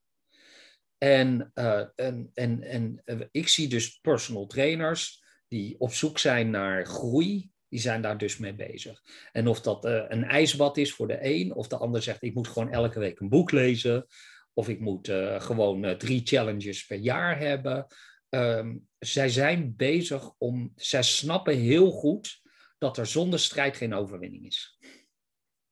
En, 0.98 1.52
uh, 1.56 1.84
en, 1.96 2.30
en, 2.34 2.64
en 2.64 3.02
uh, 3.06 3.22
ik 3.32 3.48
zie 3.48 3.68
dus 3.68 4.00
personal 4.02 4.48
trainers 4.48 5.24
die 5.48 5.80
op 5.80 5.94
zoek 5.94 6.20
zijn 6.20 6.50
naar 6.50 6.86
groei, 6.86 7.50
die 7.68 7.80
zijn 7.80 8.02
daar 8.02 8.18
dus 8.18 8.38
mee 8.38 8.56
bezig. 8.56 9.02
En 9.32 9.48
of 9.48 9.62
dat 9.62 9.86
een 9.86 10.24
ijsbad 10.24 10.78
is 10.78 10.94
voor 10.94 11.08
de 11.08 11.18
een, 11.22 11.54
of 11.54 11.68
de 11.68 11.78
ander 11.78 12.02
zegt: 12.02 12.24
ik 12.24 12.34
moet 12.34 12.48
gewoon 12.48 12.72
elke 12.72 13.00
week 13.00 13.20
een 13.20 13.30
boek 13.30 13.52
lezen. 13.52 14.06
Of 14.54 14.70
ik 14.70 14.80
moet 14.80 15.08
uh, 15.08 15.42
gewoon 15.42 15.86
uh, 15.86 15.92
drie 15.92 16.22
challenges 16.24 16.86
per 16.86 16.98
jaar 16.98 17.40
hebben. 17.40 17.88
Um, 18.30 18.88
zij 19.00 19.30
zijn 19.30 19.76
bezig 19.76 20.34
om. 20.38 20.72
Zij 20.76 21.04
snappen 21.04 21.58
heel 21.58 21.92
goed 21.92 22.42
dat 22.78 22.98
er 22.98 23.06
zonder 23.06 23.40
strijd 23.40 23.78
geen 23.78 23.94
overwinning 23.94 24.46
is. 24.46 24.80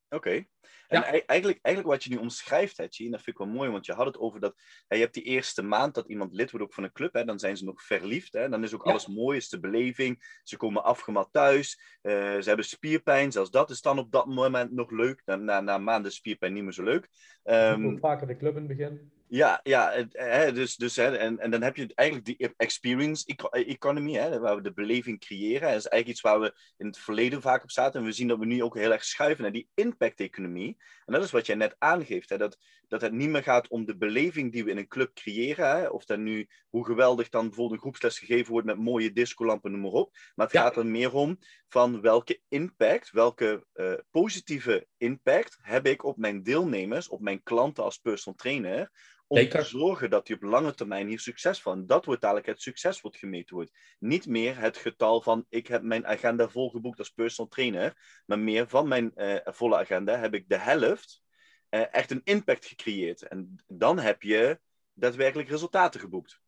Oké. 0.09 0.45
En 0.89 0.99
ja. 0.99 1.11
eigenlijk, 1.25 1.59
eigenlijk 1.61 1.95
wat 1.95 2.03
je 2.03 2.09
nu 2.09 2.17
omschrijft, 2.17 2.77
hè, 2.77 2.83
dat 2.83 2.97
vind 2.97 3.27
ik 3.27 3.37
wel 3.37 3.47
mooi, 3.47 3.69
want 3.69 3.85
je 3.85 3.93
had 3.93 4.05
het 4.05 4.17
over 4.17 4.39
dat 4.39 4.55
hè, 4.87 4.95
je 4.95 5.01
hebt 5.01 5.13
die 5.13 5.23
eerste 5.23 5.61
maand 5.61 5.93
dat 5.93 6.07
iemand 6.07 6.33
lid 6.33 6.51
wordt 6.51 6.65
ook 6.65 6.73
van 6.73 6.83
een 6.83 6.91
club, 6.91 7.13
hè, 7.13 7.25
dan 7.25 7.39
zijn 7.39 7.57
ze 7.57 7.65
nog 7.65 7.81
verliefd, 7.81 8.33
hè, 8.33 8.49
dan 8.49 8.63
is 8.63 8.73
ook 8.73 8.85
ja. 8.85 8.91
alles 8.91 9.07
mooi, 9.07 9.37
is 9.37 9.49
de 9.49 9.59
beleving, 9.59 10.39
ze 10.43 10.57
komen 10.57 10.83
afgemat 10.83 11.29
thuis, 11.31 11.81
uh, 12.01 12.13
ze 12.13 12.47
hebben 12.47 12.65
spierpijn, 12.65 13.31
zelfs 13.31 13.51
dat 13.51 13.69
is 13.69 13.81
dan 13.81 13.99
op 13.99 14.11
dat 14.11 14.25
moment 14.25 14.71
nog 14.71 14.91
leuk, 14.91 15.21
na, 15.25 15.35
na, 15.35 15.61
na 15.61 15.77
maanden 15.77 16.11
spierpijn 16.11 16.53
niet 16.53 16.63
meer 16.63 16.73
zo 16.73 16.83
leuk. 16.83 17.07
Um, 17.43 17.87
ook 17.87 17.99
vaker 17.99 18.27
de 18.27 18.37
club 18.37 18.55
in 18.55 18.67
het 18.67 18.77
begin. 18.77 19.11
Ja, 19.31 19.59
ja 19.63 20.05
hè, 20.11 20.53
dus, 20.53 20.75
dus, 20.75 20.95
hè, 20.95 21.17
en, 21.17 21.39
en 21.39 21.51
dan 21.51 21.61
heb 21.61 21.75
je 21.75 21.91
eigenlijk 21.95 22.27
die 22.27 22.53
experience 22.57 23.35
economy, 23.51 24.13
hè, 24.13 24.39
waar 24.39 24.55
we 24.55 24.61
de 24.61 24.73
beleving 24.73 25.19
creëren. 25.19 25.69
Dat 25.69 25.77
is 25.77 25.85
eigenlijk 25.85 26.07
iets 26.07 26.21
waar 26.21 26.39
we 26.39 26.53
in 26.77 26.85
het 26.85 26.97
verleden 26.97 27.41
vaak 27.41 27.63
op 27.63 27.71
zaten. 27.71 27.99
En 27.99 28.05
we 28.05 28.11
zien 28.11 28.27
dat 28.27 28.39
we 28.39 28.45
nu 28.45 28.63
ook 28.63 28.75
heel 28.75 28.91
erg 28.91 29.03
schuiven 29.03 29.43
naar 29.43 29.51
die 29.51 29.69
impact-economie. 29.73 30.77
En 31.05 31.13
dat 31.13 31.23
is 31.23 31.31
wat 31.31 31.45
jij 31.45 31.55
net 31.55 31.75
aangeeft, 31.77 32.29
hè, 32.29 32.37
dat, 32.37 32.57
dat 32.87 33.01
het 33.01 33.11
niet 33.11 33.29
meer 33.29 33.43
gaat 33.43 33.67
om 33.67 33.85
de 33.85 33.97
beleving 33.97 34.51
die 34.51 34.63
we 34.63 34.71
in 34.71 34.77
een 34.77 34.87
club 34.87 35.13
creëren. 35.13 35.69
Hè, 35.69 35.87
of 35.87 36.05
dat 36.05 36.19
nu, 36.19 36.47
hoe 36.69 36.85
geweldig 36.85 37.29
dan 37.29 37.45
bijvoorbeeld 37.45 37.75
een 37.75 37.81
groepsles 37.81 38.19
gegeven 38.19 38.51
wordt 38.51 38.67
met 38.67 38.77
mooie 38.77 39.11
discolampen, 39.11 39.71
noem 39.71 39.81
maar 39.81 39.91
op. 39.91 40.11
Maar 40.35 40.45
het 40.45 40.55
ja. 40.55 40.61
gaat 40.61 40.77
er 40.77 40.85
meer 40.85 41.13
om 41.13 41.39
van 41.69 42.01
welke 42.01 42.41
impact, 42.47 43.11
welke 43.11 43.65
uh, 43.73 43.93
positieve 44.11 44.87
impact 44.97 45.57
heb 45.61 45.85
ik 45.85 46.03
op 46.03 46.17
mijn 46.17 46.43
deelnemers, 46.43 47.09
op 47.09 47.21
mijn 47.21 47.43
klanten 47.43 47.83
als 47.83 47.97
personal 47.97 48.37
trainer 48.37 48.91
om 49.27 49.37
Zeker. 49.37 49.59
te 49.59 49.65
zorgen 49.65 50.09
dat 50.09 50.25
die 50.25 50.35
op 50.35 50.41
lange 50.41 50.73
termijn 50.73 51.07
hier 51.07 51.19
succesvol 51.19 51.71
En 51.71 51.87
dat 51.87 52.05
wordt 52.05 52.21
dadelijk 52.21 52.45
het 52.45 52.61
succes 52.61 53.01
wat 53.01 53.17
gemeten 53.17 53.55
wordt. 53.55 53.71
Niet 53.99 54.27
meer 54.27 54.59
het 54.59 54.77
getal 54.77 55.21
van 55.21 55.45
ik 55.49 55.67
heb 55.67 55.81
mijn 55.81 56.07
agenda 56.07 56.49
volgeboekt 56.49 56.99
als 56.99 57.09
personal 57.09 57.51
trainer, 57.51 58.21
maar 58.25 58.39
meer 58.39 58.67
van 58.67 58.87
mijn 58.87 59.11
uh, 59.15 59.35
volle 59.43 59.77
agenda 59.77 60.17
heb 60.17 60.33
ik 60.33 60.49
de 60.49 60.57
helft 60.57 61.21
uh, 61.69 61.93
echt 61.93 62.11
een 62.11 62.21
impact 62.23 62.65
gecreëerd. 62.65 63.21
En 63.21 63.63
dan 63.67 63.99
heb 63.99 64.21
je 64.21 64.59
daadwerkelijk 64.93 65.49
resultaten 65.49 65.99
geboekt. 65.99 66.41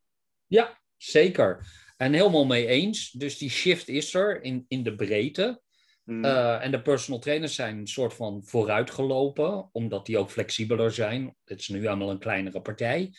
Ja, 0.48 0.82
zeker. 0.98 1.66
En 2.02 2.14
helemaal 2.14 2.46
mee 2.46 2.68
eens. 2.68 3.12
Dus 3.12 3.38
die 3.38 3.50
shift 3.50 3.88
is 3.88 4.14
er 4.14 4.44
in, 4.44 4.66
in 4.68 4.84
de 4.84 4.96
breedte. 4.96 5.62
Mm. 6.04 6.26
Uh, 6.26 6.64
en 6.64 6.72
de 6.72 6.82
personal 6.82 7.20
trainers 7.20 7.56
zijn 7.56 7.78
een 7.78 7.88
soort 7.88 8.14
van 8.14 8.44
vooruitgelopen, 8.46 9.70
omdat 9.72 10.06
die 10.06 10.18
ook 10.18 10.30
flexibeler 10.30 10.92
zijn. 10.92 11.36
Het 11.44 11.60
is 11.60 11.68
nu 11.68 11.88
allemaal 11.88 12.10
een 12.10 12.20
kleinere 12.20 12.62
partij. 12.62 13.14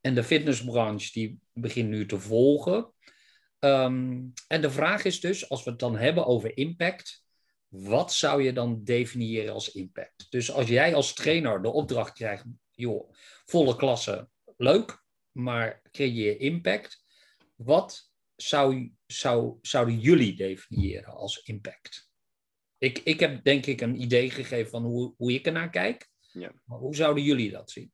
En 0.00 0.14
de 0.14 0.24
fitnessbranche 0.24 1.10
die 1.12 1.38
begint 1.52 1.88
nu 1.88 2.06
te 2.06 2.18
volgen. 2.18 2.92
Um, 3.58 4.32
en 4.48 4.60
de 4.60 4.70
vraag 4.70 5.04
is 5.04 5.20
dus, 5.20 5.48
als 5.48 5.64
we 5.64 5.70
het 5.70 5.78
dan 5.78 5.96
hebben 5.96 6.26
over 6.26 6.56
impact, 6.56 7.24
wat 7.68 8.12
zou 8.12 8.42
je 8.42 8.52
dan 8.52 8.84
definiëren 8.84 9.52
als 9.52 9.72
impact? 9.72 10.26
Dus 10.30 10.52
als 10.52 10.68
jij 10.68 10.94
als 10.94 11.14
trainer 11.14 11.62
de 11.62 11.72
opdracht 11.72 12.12
krijgt, 12.12 12.44
joh, 12.70 13.12
volle 13.44 13.76
klasse, 13.76 14.28
leuk, 14.56 15.04
maar 15.32 15.82
creëer 15.90 16.40
impact. 16.40 17.04
Wat 17.54 18.12
zou, 18.48 18.92
zou, 19.06 19.58
zouden 19.62 19.98
jullie 19.98 20.36
definiëren 20.36 21.14
als 21.14 21.42
impact? 21.42 22.10
Ik, 22.78 22.98
ik 22.98 23.20
heb 23.20 23.44
denk 23.44 23.66
ik 23.66 23.80
een 23.80 24.00
idee 24.00 24.30
gegeven 24.30 24.70
van 24.70 24.82
hoe, 24.82 25.14
hoe 25.16 25.32
ik 25.32 25.46
ernaar 25.46 25.70
kijk. 25.70 26.08
Ja. 26.32 26.52
Maar 26.64 26.78
hoe 26.78 26.96
zouden 26.96 27.24
jullie 27.24 27.50
dat 27.50 27.70
zien? 27.70 27.92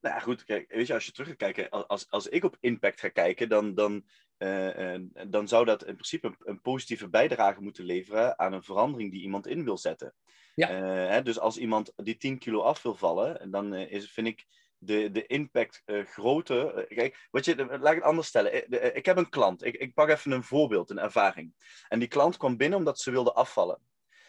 Nou 0.00 0.14
ja, 0.14 0.20
goed, 0.20 0.44
kijk, 0.44 0.72
weet 0.72 0.86
je, 0.86 0.94
als 0.94 1.06
je 1.06 1.12
terug 1.12 1.28
gaat 1.28 1.36
kijken, 1.36 1.70
als, 1.70 2.10
als 2.10 2.28
ik 2.28 2.44
op 2.44 2.56
impact 2.60 3.00
ga 3.00 3.08
kijken, 3.08 3.48
dan, 3.48 3.74
dan, 3.74 4.04
uh, 4.38 4.94
uh, 4.94 5.00
dan 5.28 5.48
zou 5.48 5.64
dat 5.64 5.84
in 5.84 5.94
principe 5.94 6.26
een, 6.26 6.36
een, 6.38 6.60
positieve 6.60 7.08
bijdrage 7.08 7.60
moeten 7.60 7.84
leveren 7.84 8.38
aan 8.38 8.52
een 8.52 8.62
verandering 8.62 9.12
die 9.12 9.22
iemand 9.22 9.46
in 9.46 9.64
wil 9.64 9.78
zetten. 9.78 10.14
Ja. 10.54 10.70
Uh, 10.70 11.10
hè, 11.10 11.22
dus 11.22 11.38
als 11.38 11.56
iemand 11.56 11.92
die 11.96 12.16
10 12.16 12.38
kilo 12.38 12.60
af 12.60 12.82
wil 12.82 12.94
vallen, 12.94 13.50
dan 13.50 13.74
is, 13.74 14.10
vind 14.10 14.26
ik 14.26 14.46
de, 14.84 15.10
de 15.10 15.26
impact 15.26 15.82
groter. 15.86 16.86
kijk, 16.88 17.26
wat 17.30 17.44
je, 17.44 17.56
laat 17.56 17.92
ik 17.92 17.98
het 17.98 18.02
anders 18.02 18.28
stellen. 18.28 18.54
Ik, 18.54 18.94
ik 18.94 19.06
heb 19.06 19.16
een 19.16 19.28
klant, 19.28 19.64
ik, 19.64 19.74
ik 19.74 19.94
pak 19.94 20.08
even 20.08 20.30
een 20.30 20.44
voorbeeld, 20.44 20.90
een 20.90 20.98
ervaring. 20.98 21.54
En 21.88 21.98
die 21.98 22.08
klant 22.08 22.36
kwam 22.36 22.56
binnen 22.56 22.78
omdat 22.78 22.98
ze 22.98 23.10
wilde 23.10 23.32
afvallen. 23.32 23.80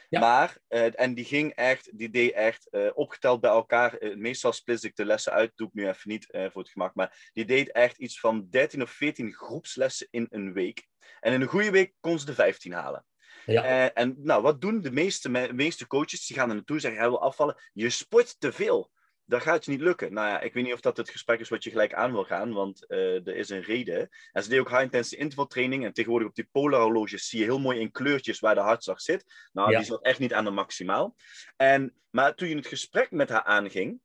Ja. 0.09 0.19
Maar, 0.19 0.57
uh, 0.69 0.99
en 0.99 1.13
die 1.13 1.25
ging 1.25 1.53
echt, 1.53 1.97
die 1.97 2.09
deed 2.09 2.31
echt 2.31 2.67
uh, 2.71 2.89
opgeteld 2.93 3.41
bij 3.41 3.51
elkaar. 3.51 4.01
Uh, 4.01 4.15
meestal 4.15 4.53
splits 4.53 4.83
ik 4.83 4.95
de 4.95 5.05
lessen 5.05 5.31
uit, 5.31 5.51
doe 5.55 5.67
ik 5.67 5.73
nu 5.73 5.87
even 5.87 6.09
niet 6.09 6.27
voor 6.31 6.61
het 6.61 6.69
gemak. 6.69 6.95
Maar 6.95 7.29
die 7.33 7.45
deed 7.45 7.71
echt 7.71 7.97
iets 7.97 8.19
van 8.19 8.47
13 8.49 8.81
of 8.81 8.89
14 8.89 9.33
groepslessen 9.33 10.07
in 10.09 10.27
een 10.29 10.53
week. 10.53 10.87
En 11.19 11.33
in 11.33 11.41
een 11.41 11.47
goede 11.47 11.71
week 11.71 11.93
kon 11.99 12.19
ze 12.19 12.25
de 12.25 12.33
15 12.33 12.71
halen. 12.71 13.05
Ja. 13.45 13.93
en 13.93 14.15
nou, 14.17 14.41
wat 14.41 14.61
doen 14.61 14.81
de 14.81 14.91
meeste, 14.91 15.29
me 15.29 15.53
meeste 15.53 15.87
coaches? 15.87 16.27
Die 16.27 16.37
gaan 16.37 16.49
er 16.49 16.55
naartoe 16.55 16.75
en 16.75 16.81
zeggen: 16.81 16.99
Hij 16.99 17.09
wil 17.09 17.21
afvallen. 17.21 17.61
Je 17.73 17.89
sport 17.89 18.39
te 18.39 18.51
veel. 18.51 18.91
Dat 19.25 19.41
gaat 19.41 19.65
je 19.65 19.71
niet 19.71 19.81
lukken. 19.81 20.13
Nou 20.13 20.27
ja, 20.27 20.41
ik 20.41 20.53
weet 20.53 20.63
niet 20.63 20.73
of 20.73 20.79
dat 20.79 20.97
het 20.97 21.09
gesprek 21.09 21.39
is 21.39 21.49
wat 21.49 21.63
je 21.63 21.69
gelijk 21.69 21.93
aan 21.93 22.11
wil 22.11 22.23
gaan, 22.23 22.53
want 22.53 22.85
uh, 22.87 23.27
er 23.27 23.35
is 23.35 23.49
een 23.49 23.61
reden. 23.61 24.09
En 24.31 24.43
ze 24.43 24.49
deed 24.49 24.59
ook 24.59 24.69
high-intensity 24.69 25.21
intervaltraining. 25.21 25.85
En 25.85 25.93
tegenwoordig 25.93 26.27
op 26.27 26.35
die 26.35 26.49
polar 26.51 26.81
horloges 26.81 27.29
zie 27.29 27.39
je 27.39 27.45
heel 27.45 27.59
mooi 27.59 27.79
in 27.79 27.91
kleurtjes 27.91 28.39
waar 28.39 28.55
de 28.55 28.61
hartslag 28.61 29.01
zit. 29.01 29.49
Nou, 29.53 29.75
die 29.75 29.85
zat 29.85 30.03
echt 30.03 30.19
niet 30.19 30.33
aan 30.33 30.45
de 30.45 30.51
maximaal. 30.51 31.15
En, 31.55 31.93
maar 32.09 32.35
toen 32.35 32.47
je 32.47 32.55
het 32.55 32.67
gesprek 32.67 33.11
met 33.11 33.29
haar 33.29 33.43
aanging, 33.43 33.99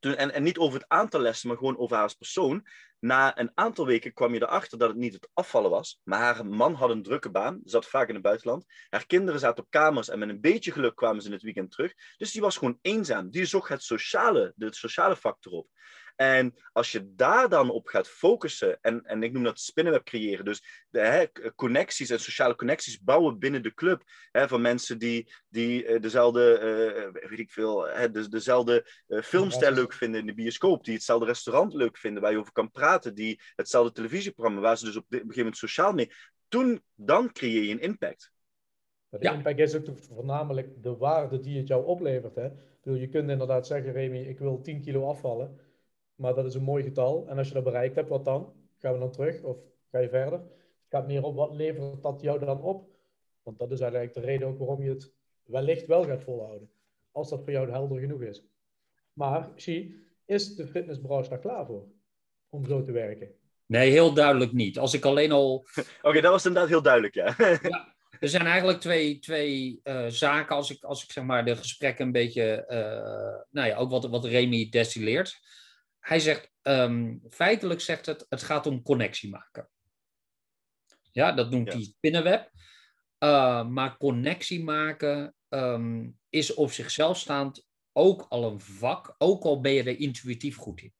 en, 0.00 0.32
en 0.32 0.42
niet 0.42 0.58
over 0.58 0.78
het 0.78 0.88
aantal 0.88 1.20
lessen, 1.20 1.48
maar 1.48 1.56
gewoon 1.56 1.78
over 1.78 1.96
haar 1.96 2.16
persoon. 2.18 2.66
Na 3.00 3.38
een 3.38 3.50
aantal 3.54 3.86
weken 3.86 4.12
kwam 4.12 4.34
je 4.34 4.42
erachter 4.42 4.78
dat 4.78 4.88
het 4.88 4.98
niet 4.98 5.12
het 5.12 5.28
afvallen 5.32 5.70
was, 5.70 6.00
maar 6.04 6.18
haar 6.18 6.46
man 6.46 6.74
had 6.74 6.90
een 6.90 7.02
drukke 7.02 7.30
baan, 7.30 7.60
zat 7.64 7.86
vaak 7.86 8.08
in 8.08 8.14
het 8.14 8.22
buitenland. 8.22 8.64
Haar 8.88 9.06
kinderen 9.06 9.40
zaten 9.40 9.64
op 9.64 9.70
kamers 9.70 10.08
en 10.08 10.18
met 10.18 10.28
een 10.28 10.40
beetje 10.40 10.72
geluk 10.72 10.96
kwamen 10.96 11.20
ze 11.20 11.26
in 11.26 11.32
het 11.32 11.42
weekend 11.42 11.70
terug. 11.70 11.94
Dus 12.16 12.32
die 12.32 12.40
was 12.40 12.56
gewoon 12.56 12.78
eenzaam. 12.82 13.30
Die 13.30 13.44
zocht 13.44 13.68
het 13.68 13.82
sociale, 13.82 14.52
de 14.56 14.74
sociale 14.74 15.16
factor 15.16 15.52
op. 15.52 15.68
En 16.18 16.54
als 16.72 16.92
je 16.92 17.14
daar 17.14 17.48
dan 17.48 17.70
op 17.70 17.86
gaat 17.86 18.08
focussen, 18.08 18.78
en, 18.80 19.04
en 19.04 19.22
ik 19.22 19.32
noem 19.32 19.42
dat 19.42 19.60
spinnenweb 19.60 20.04
creëren, 20.04 20.44
dus 20.44 20.86
de, 20.90 21.00
hè, 21.00 21.24
connecties 21.54 22.10
en 22.10 22.20
sociale 22.20 22.54
connecties 22.54 23.00
bouwen 23.00 23.38
binnen 23.38 23.62
de 23.62 23.74
club, 23.74 24.02
hè, 24.30 24.48
van 24.48 24.60
mensen 24.60 24.98
die, 24.98 25.32
die 25.48 25.86
uh, 25.86 26.00
dezelfde, 26.00 26.60
uh, 27.14 27.28
weet 27.30 27.38
ik 27.38 27.50
veel, 27.50 27.88
hè, 27.88 28.10
de, 28.10 28.28
dezelfde 28.28 28.90
uh, 29.08 29.22
filmstijl 29.22 29.72
leuk 29.72 29.92
vinden 29.92 30.20
in 30.20 30.26
de 30.26 30.34
bioscoop, 30.34 30.84
die 30.84 30.94
hetzelfde 30.94 31.26
restaurant 31.26 31.74
leuk 31.74 31.98
vinden, 31.98 32.22
waar 32.22 32.32
je 32.32 32.38
over 32.38 32.52
kan 32.52 32.70
praten, 32.70 33.14
die 33.14 33.40
hetzelfde 33.56 33.92
televisieprogramma, 33.92 34.60
waar 34.60 34.78
ze 34.78 34.84
dus 34.84 34.96
op, 34.96 35.04
een 35.08 35.18
gegeven 35.18 35.36
moment 35.36 35.56
sociaal 35.56 35.92
mee, 35.92 36.10
toen, 36.48 36.82
dan 36.94 37.32
creëer 37.32 37.62
je 37.62 37.72
een 37.72 37.80
impact. 37.80 38.32
de 39.08 39.18
ja. 39.20 39.32
impact 39.32 39.58
is 39.58 39.74
ook 39.74 39.98
voornamelijk 39.98 40.82
de 40.82 40.96
waarde 40.96 41.40
die 41.40 41.58
het 41.58 41.68
jou 41.68 41.86
oplevert. 41.86 42.34
Hè? 42.34 42.48
je 42.82 43.08
kunt 43.08 43.30
inderdaad 43.30 43.66
zeggen, 43.66 43.92
Remy, 43.92 44.18
ik 44.18 44.38
wil 44.38 44.60
10 44.60 44.80
kilo 44.80 45.08
afvallen. 45.08 45.66
Maar 46.18 46.34
dat 46.34 46.44
is 46.44 46.54
een 46.54 46.62
mooi 46.62 46.82
getal. 46.82 47.26
En 47.28 47.38
als 47.38 47.48
je 47.48 47.54
dat 47.54 47.64
bereikt 47.64 47.94
hebt, 47.94 48.08
wat 48.08 48.24
dan? 48.24 48.52
Gaan 48.78 48.92
we 48.92 48.98
dan 48.98 49.10
terug 49.10 49.42
of 49.42 49.56
ga 49.90 49.98
je 49.98 50.08
verder? 50.08 50.38
Het 50.38 50.88
gaat 50.88 51.06
meer 51.06 51.24
op 51.24 51.34
wat 51.34 51.54
levert 51.54 52.02
dat 52.02 52.20
jou 52.20 52.38
dan 52.38 52.62
op? 52.62 52.88
Want 53.42 53.58
dat 53.58 53.70
is 53.70 53.80
eigenlijk 53.80 54.14
de 54.14 54.20
reden 54.20 54.48
ook 54.48 54.58
waarom 54.58 54.82
je 54.82 54.88
het 54.88 55.12
wellicht 55.42 55.86
wel 55.86 56.04
gaat 56.04 56.22
volhouden. 56.22 56.70
Als 57.12 57.28
dat 57.28 57.42
voor 57.42 57.52
jou 57.52 57.70
helder 57.70 57.98
genoeg 57.98 58.22
is. 58.22 58.44
Maar, 59.12 59.48
zie, 59.56 59.94
is 60.24 60.54
de 60.54 60.66
fitnessbranche 60.66 61.30
daar 61.30 61.38
klaar 61.38 61.66
voor? 61.66 61.86
Om 62.48 62.66
zo 62.66 62.82
te 62.82 62.92
werken? 62.92 63.28
Nee, 63.66 63.90
heel 63.90 64.14
duidelijk 64.14 64.52
niet. 64.52 64.78
Als 64.78 64.94
ik 64.94 65.04
alleen 65.04 65.32
al. 65.32 65.66
Oké, 66.02 66.20
dat 66.20 66.32
was 66.32 66.46
inderdaad 66.46 66.70
heel 66.70 66.82
duidelijk, 66.82 67.14
ja. 67.14 67.34
ja. 67.62 67.94
Er 68.20 68.28
zijn 68.28 68.46
eigenlijk 68.46 68.80
twee, 68.80 69.18
twee 69.18 69.80
uh, 69.84 70.06
zaken, 70.06 70.56
als 70.56 70.70
ik, 70.70 70.84
als 70.84 71.02
ik 71.02 71.10
zeg 71.10 71.24
maar 71.24 71.44
de 71.44 71.56
gesprekken 71.56 72.06
een 72.06 72.12
beetje, 72.12 72.64
uh, 72.68 73.46
nou 73.50 73.68
ja, 73.68 73.76
ook 73.76 73.90
wat, 73.90 74.08
wat 74.08 74.24
Remy 74.24 74.68
destilleert 74.68 75.40
hij 76.08 76.20
zegt, 76.20 76.50
um, 76.62 77.22
feitelijk 77.30 77.80
zegt 77.80 78.06
het, 78.06 78.26
het 78.28 78.42
gaat 78.42 78.66
om 78.66 78.82
connectie 78.82 79.30
maken. 79.30 79.68
Ja, 81.12 81.32
dat 81.32 81.50
noemt 81.50 81.72
hij 81.72 81.82
spinnenweb. 81.82 82.50
Uh, 83.18 83.66
maar 83.66 83.96
connectie 83.96 84.64
maken 84.64 85.34
um, 85.48 86.18
is 86.28 86.54
op 86.54 86.70
zichzelf 86.70 87.18
staand 87.18 87.66
ook 87.92 88.26
al 88.28 88.44
een 88.44 88.60
vak, 88.60 89.14
ook 89.18 89.44
al 89.44 89.60
ben 89.60 89.72
je 89.72 89.82
er 89.82 89.98
intuïtief 89.98 90.56
goed 90.56 90.80
in. 90.80 90.92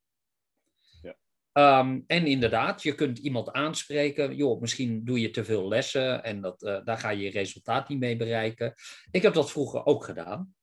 Ja. 1.02 1.80
Um, 1.80 2.04
en 2.06 2.26
inderdaad, 2.26 2.82
je 2.82 2.94
kunt 2.94 3.18
iemand 3.18 3.52
aanspreken. 3.52 4.36
Joh, 4.36 4.60
misschien 4.60 5.04
doe 5.04 5.20
je 5.20 5.30
te 5.30 5.44
veel 5.44 5.68
lessen 5.68 6.24
en 6.24 6.40
dat, 6.40 6.62
uh, 6.62 6.84
daar 6.84 6.98
ga 6.98 7.10
je 7.10 7.22
je 7.22 7.30
resultaat 7.30 7.88
niet 7.88 7.98
mee 7.98 8.16
bereiken. 8.16 8.74
Ik 9.10 9.22
heb 9.22 9.34
dat 9.34 9.50
vroeger 9.50 9.86
ook 9.86 10.04
gedaan. 10.04 10.54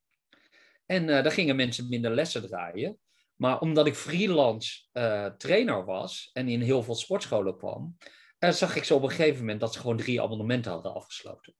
En 0.86 1.02
uh, 1.02 1.08
daar 1.08 1.32
gingen 1.32 1.56
mensen 1.56 1.88
minder 1.88 2.14
lessen 2.14 2.42
draaien. 2.42 2.98
Maar 3.36 3.60
omdat 3.60 3.86
ik 3.86 3.94
freelance 3.94 4.82
uh, 4.92 5.26
trainer 5.26 5.84
was 5.84 6.30
en 6.32 6.48
in 6.48 6.60
heel 6.60 6.82
veel 6.82 6.94
sportscholen 6.94 7.56
kwam, 7.56 7.96
uh, 8.38 8.50
zag 8.50 8.76
ik 8.76 8.84
zo 8.84 8.96
op 8.96 9.02
een 9.02 9.10
gegeven 9.10 9.40
moment 9.40 9.60
dat 9.60 9.72
ze 9.72 9.80
gewoon 9.80 9.96
drie 9.96 10.22
abonnementen 10.22 10.72
hadden 10.72 10.94
afgesloten. 10.94 11.54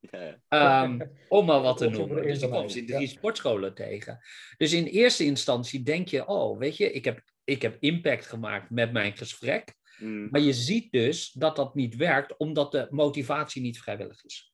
Ja. 0.00 0.82
Um, 0.82 1.16
om 1.28 1.46
maar 1.46 1.60
wat 1.60 1.76
te 1.76 1.88
noemen. 1.88 2.22
Dus 2.22 2.42
ik 2.42 2.48
kwam 2.48 2.68
ze 2.68 2.78
in 2.78 2.86
drie 2.86 3.06
sportscholen 3.06 3.74
tegen. 3.74 4.20
Dus 4.56 4.72
in 4.72 4.84
eerste 4.84 5.24
instantie 5.24 5.82
denk 5.82 6.08
je, 6.08 6.26
oh, 6.26 6.58
weet 6.58 6.76
je, 6.76 6.92
ik 6.92 7.04
heb, 7.04 7.22
ik 7.44 7.62
heb 7.62 7.76
impact 7.80 8.26
gemaakt 8.26 8.70
met 8.70 8.92
mijn 8.92 9.16
gesprek. 9.16 9.74
Mm. 9.98 10.28
Maar 10.30 10.40
je 10.40 10.52
ziet 10.52 10.92
dus 10.92 11.32
dat 11.32 11.56
dat 11.56 11.74
niet 11.74 11.96
werkt, 11.96 12.36
omdat 12.36 12.72
de 12.72 12.86
motivatie 12.90 13.62
niet 13.62 13.80
vrijwillig 13.80 14.24
is. 14.24 14.52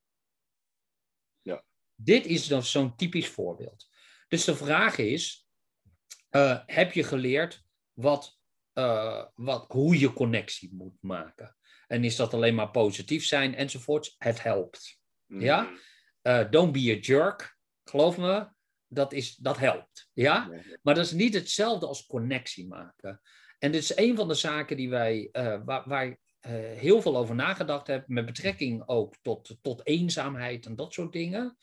Ja. 1.42 1.64
Dit 1.94 2.26
is 2.26 2.46
dan 2.46 2.62
zo'n 2.62 2.96
typisch 2.96 3.28
voorbeeld. 3.28 3.88
Dus 4.28 4.44
de 4.44 4.56
vraag 4.56 4.98
is, 4.98 5.45
uh, 6.36 6.58
heb 6.66 6.92
je 6.92 7.02
geleerd 7.02 7.64
wat, 7.92 8.38
uh, 8.74 9.24
wat, 9.34 9.64
hoe 9.68 9.98
je 9.98 10.12
connectie 10.12 10.74
moet 10.74 10.96
maken. 11.00 11.56
En 11.86 12.04
is 12.04 12.16
dat 12.16 12.34
alleen 12.34 12.54
maar 12.54 12.70
positief 12.70 13.24
zijn 13.26 13.54
enzovoorts? 13.54 14.14
Het 14.18 14.42
helpt. 14.42 15.00
Mm. 15.26 15.40
Ja? 15.40 15.72
Uh, 16.22 16.50
don't 16.50 16.72
be 16.72 16.94
a 16.96 16.98
jerk. 17.00 17.58
Geloof 17.84 18.16
me, 18.16 18.48
dat, 18.86 19.12
is, 19.12 19.36
dat 19.36 19.58
helpt. 19.58 20.10
Ja? 20.12 20.50
Maar 20.82 20.94
dat 20.94 21.04
is 21.04 21.12
niet 21.12 21.34
hetzelfde 21.34 21.86
als 21.86 22.06
connectie 22.06 22.66
maken. 22.66 23.20
En 23.58 23.72
dit 23.72 23.82
is 23.82 23.96
een 23.96 24.16
van 24.16 24.28
de 24.28 24.34
zaken 24.34 24.76
die 24.76 24.90
wij, 24.90 25.28
waar, 25.64 25.88
waar 25.88 26.18
heel 26.76 27.02
veel 27.02 27.16
over 27.16 27.34
nagedacht 27.34 27.86
hebben, 27.86 28.14
met 28.14 28.26
betrekking 28.26 28.82
ook 28.88 29.14
tot, 29.22 29.56
tot 29.62 29.86
eenzaamheid 29.86 30.66
en 30.66 30.76
dat 30.76 30.92
soort 30.92 31.12
dingen. 31.12 31.56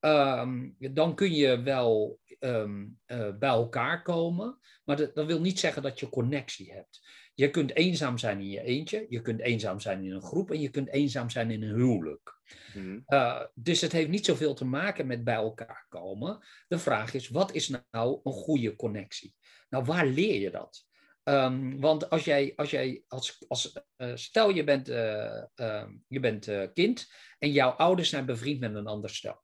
Um, 0.00 0.76
dan 0.78 1.14
kun 1.14 1.32
je 1.32 1.62
wel 1.62 2.20
um, 2.38 2.98
uh, 3.06 3.38
bij 3.38 3.48
elkaar 3.48 4.02
komen, 4.02 4.58
maar 4.84 4.96
dat, 4.96 5.14
dat, 5.14 5.26
wil 5.26 5.40
niet 5.40 5.58
zeggen 5.58 5.82
dat 5.82 6.00
je 6.00 6.08
connectie 6.08 6.72
hebt. 6.72 7.00
Je 7.34 7.50
kunt 7.50 7.74
eenzaam 7.74 8.18
zijn 8.18 8.40
in 8.40 8.48
je 8.48 8.62
eentje, 8.62 9.06
je 9.08 9.22
kunt 9.22 9.40
eenzaam 9.40 9.80
zijn 9.80 10.04
in 10.04 10.12
een 10.12 10.22
groep 10.22 10.50
en 10.50 10.60
je 10.60 10.68
kunt 10.68 10.88
eenzaam 10.88 11.30
zijn 11.30 11.50
in 11.50 11.62
een 11.62 11.74
huwelijk. 11.74 12.38
Mm 12.74 13.04
uh, 13.06 13.42
dus 13.54 13.80
het 13.80 13.92
heeft 13.92 14.08
niet 14.08 14.24
zoveel 14.24 14.54
te 14.54 14.64
maken 14.64 15.06
met 15.06 15.24
bij 15.24 15.34
elkaar 15.34 15.86
komen. 15.88 16.38
De 16.68 16.78
vraag 16.78 17.14
is, 17.14 17.28
wat 17.28 17.52
is 17.52 17.68
nou 17.90 18.20
een 18.22 18.32
goede 18.32 18.76
connectie? 18.76 19.34
Nou, 19.68 19.84
waar 19.84 20.06
leer 20.06 20.40
je 20.40 20.50
dat? 20.50 20.84
Um, 21.24 21.80
want 21.80 22.10
als 22.10 22.24
jij, 22.24 22.52
als 22.56 22.70
jij 22.70 23.02
als, 23.08 23.44
als 23.48 23.80
uh, 23.96 24.10
stel 24.14 24.50
je 24.50 24.64
bent, 24.64 24.88
uh, 24.88 25.86
je 26.06 26.20
bent 26.20 26.72
kind 26.74 27.12
en 27.38 27.52
jouw 27.52 27.70
ouders 27.70 28.08
zijn 28.08 28.26
bevriend 28.26 28.60
met 28.60 28.74
een 28.74 28.86
ander 28.86 29.10
stel. 29.10 29.42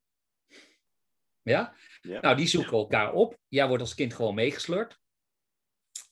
Ja? 1.46 1.74
Nou, 2.02 2.36
die 2.36 2.46
zoeken 2.46 2.72
elkaar 2.72 3.12
op. 3.12 3.38
Jij 3.48 3.68
wordt 3.68 3.82
als 3.82 3.94
kind 3.94 4.14
gewoon 4.14 4.34
meegesleurd. 4.34 4.98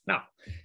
Nou, 0.04 0.22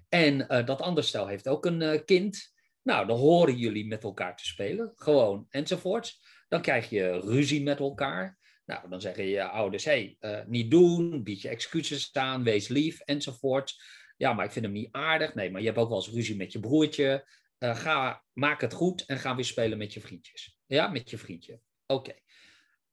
en 0.09 0.39
uh, 0.39 0.65
dat 0.65 0.81
andere 0.81 1.07
stel 1.07 1.27
heeft 1.27 1.47
ook 1.47 1.65
een 1.65 1.81
uh, 1.81 1.99
kind. 2.05 2.53
Nou, 2.81 3.07
dan 3.07 3.17
horen 3.17 3.57
jullie 3.57 3.87
met 3.87 4.03
elkaar 4.03 4.37
te 4.37 4.45
spelen. 4.45 4.91
Gewoon, 4.95 5.45
enzovoorts. 5.49 6.21
Dan 6.47 6.61
krijg 6.61 6.89
je 6.89 7.19
ruzie 7.19 7.63
met 7.63 7.79
elkaar. 7.79 8.37
Nou, 8.65 8.89
dan 8.89 9.01
zeggen 9.01 9.25
je 9.25 9.43
ouders, 9.43 9.85
hé, 9.85 10.17
hey, 10.19 10.39
uh, 10.39 10.45
niet 10.45 10.71
doen, 10.71 11.23
bied 11.23 11.41
je 11.41 11.49
excuses 11.49 12.13
aan, 12.13 12.43
wees 12.43 12.67
lief, 12.67 12.99
enzovoort. 12.99 13.75
Ja, 14.17 14.33
maar 14.33 14.45
ik 14.45 14.51
vind 14.51 14.65
hem 14.65 14.73
niet 14.73 14.91
aardig. 14.91 15.33
Nee, 15.33 15.51
maar 15.51 15.61
je 15.61 15.67
hebt 15.67 15.79
ook 15.79 15.89
wel 15.89 15.97
eens 15.97 16.09
ruzie 16.09 16.35
met 16.35 16.51
je 16.51 16.59
broertje. 16.59 17.27
ga, 17.59 18.23
maak 18.33 18.61
het 18.61 18.73
goed 18.73 19.05
en 19.05 19.19
ga 19.19 19.35
weer 19.35 19.45
spelen 19.45 19.77
met 19.77 19.93
je 19.93 20.01
vriendjes. 20.01 20.57
Ja, 20.65 20.87
met 20.87 21.09
je 21.09 21.17
vriendje. 21.17 21.59
Oké. 21.85 22.13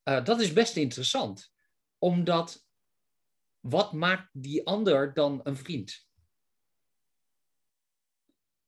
Okay. 0.03 0.23
dat 0.23 0.41
is 0.41 0.53
best 0.53 0.77
interessant 0.77 1.55
omdat 1.99 2.67
wat 3.61 3.93
maakt 3.93 4.29
die 4.33 4.67
ander 4.67 5.15
dan 5.15 5.41
een 5.43 5.57
vriend? 5.57 6.09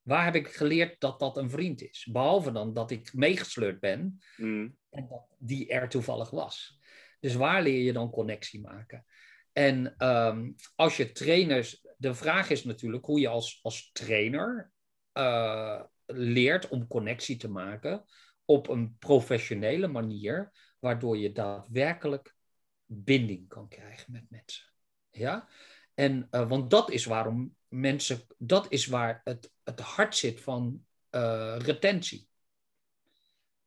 Waar 0.02 0.24
heb 0.24 0.34
ik 0.34 0.48
geleerd 0.48 1.00
dat 1.00 1.18
dat 1.18 1.36
een 1.36 1.50
vriend 1.50 1.82
is? 1.82 2.08
Behalve 2.12 2.52
dan 2.52 2.74
dat 2.74 2.90
ik 2.90 3.12
meegesleurd 3.12 3.80
ben 3.80 4.18
mm. 4.36 4.76
en 4.90 5.08
dat 5.08 5.26
die 5.38 5.68
er 5.68 5.88
toevallig 5.88 6.30
was. 6.30 6.78
Dus 7.20 7.34
waar 7.34 7.62
leer 7.62 7.82
je 7.82 7.92
dan 7.92 8.10
connectie 8.10 8.60
maken? 8.60 9.06
En 9.52 10.06
um, 10.06 10.54
als 10.74 10.96
je 10.96 11.12
trainers, 11.12 11.86
de 11.96 12.14
vraag 12.14 12.50
is 12.50 12.64
natuurlijk 12.64 13.04
hoe 13.04 13.20
je 13.20 13.28
als, 13.28 13.58
als 13.62 13.90
trainer 13.92 14.72
uh, 15.12 15.82
leert 16.06 16.68
om 16.68 16.86
connectie 16.86 17.36
te 17.36 17.50
maken 17.50 18.04
op 18.44 18.68
een 18.68 18.96
professionele 18.98 19.86
manier, 19.86 20.52
waardoor 20.78 21.18
je 21.18 21.32
daadwerkelijk 21.32 22.36
binding 22.88 23.48
kan 23.48 23.68
krijgen 23.68 24.12
met 24.12 24.24
mensen. 24.28 24.64
Ja? 25.10 25.48
En, 25.94 26.28
uh, 26.30 26.48
want 26.48 26.70
dat 26.70 26.90
is 26.90 27.04
waarom 27.04 27.56
mensen, 27.68 28.20
dat 28.38 28.66
is 28.68 28.86
waar 28.86 29.20
het, 29.24 29.52
het 29.64 29.80
hart 29.80 30.16
zit 30.16 30.40
van 30.40 30.84
uh, 31.10 31.56
retentie. 31.58 32.28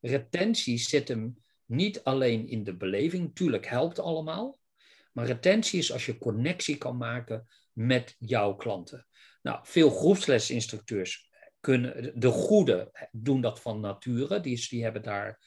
Retentie 0.00 0.78
zit 0.78 1.08
hem 1.08 1.36
niet 1.64 2.04
alleen 2.04 2.48
in 2.48 2.64
de 2.64 2.76
beleving, 2.76 3.34
tuurlijk 3.34 3.66
helpt 3.66 3.98
allemaal, 3.98 4.58
maar 5.12 5.26
retentie 5.26 5.78
is 5.78 5.92
als 5.92 6.06
je 6.06 6.18
connectie 6.18 6.78
kan 6.78 6.96
maken 6.96 7.46
met 7.72 8.16
jouw 8.18 8.54
klanten. 8.54 9.06
Nou, 9.42 9.60
veel 9.62 9.90
groepslesinstructeurs 9.90 11.30
kunnen, 11.60 12.20
de 12.20 12.28
goede 12.28 13.08
doen 13.12 13.40
dat 13.40 13.60
van 13.60 13.80
nature, 13.80 14.40
die, 14.40 14.66
die, 14.68 14.82
hebben, 14.82 15.02
daar, 15.02 15.40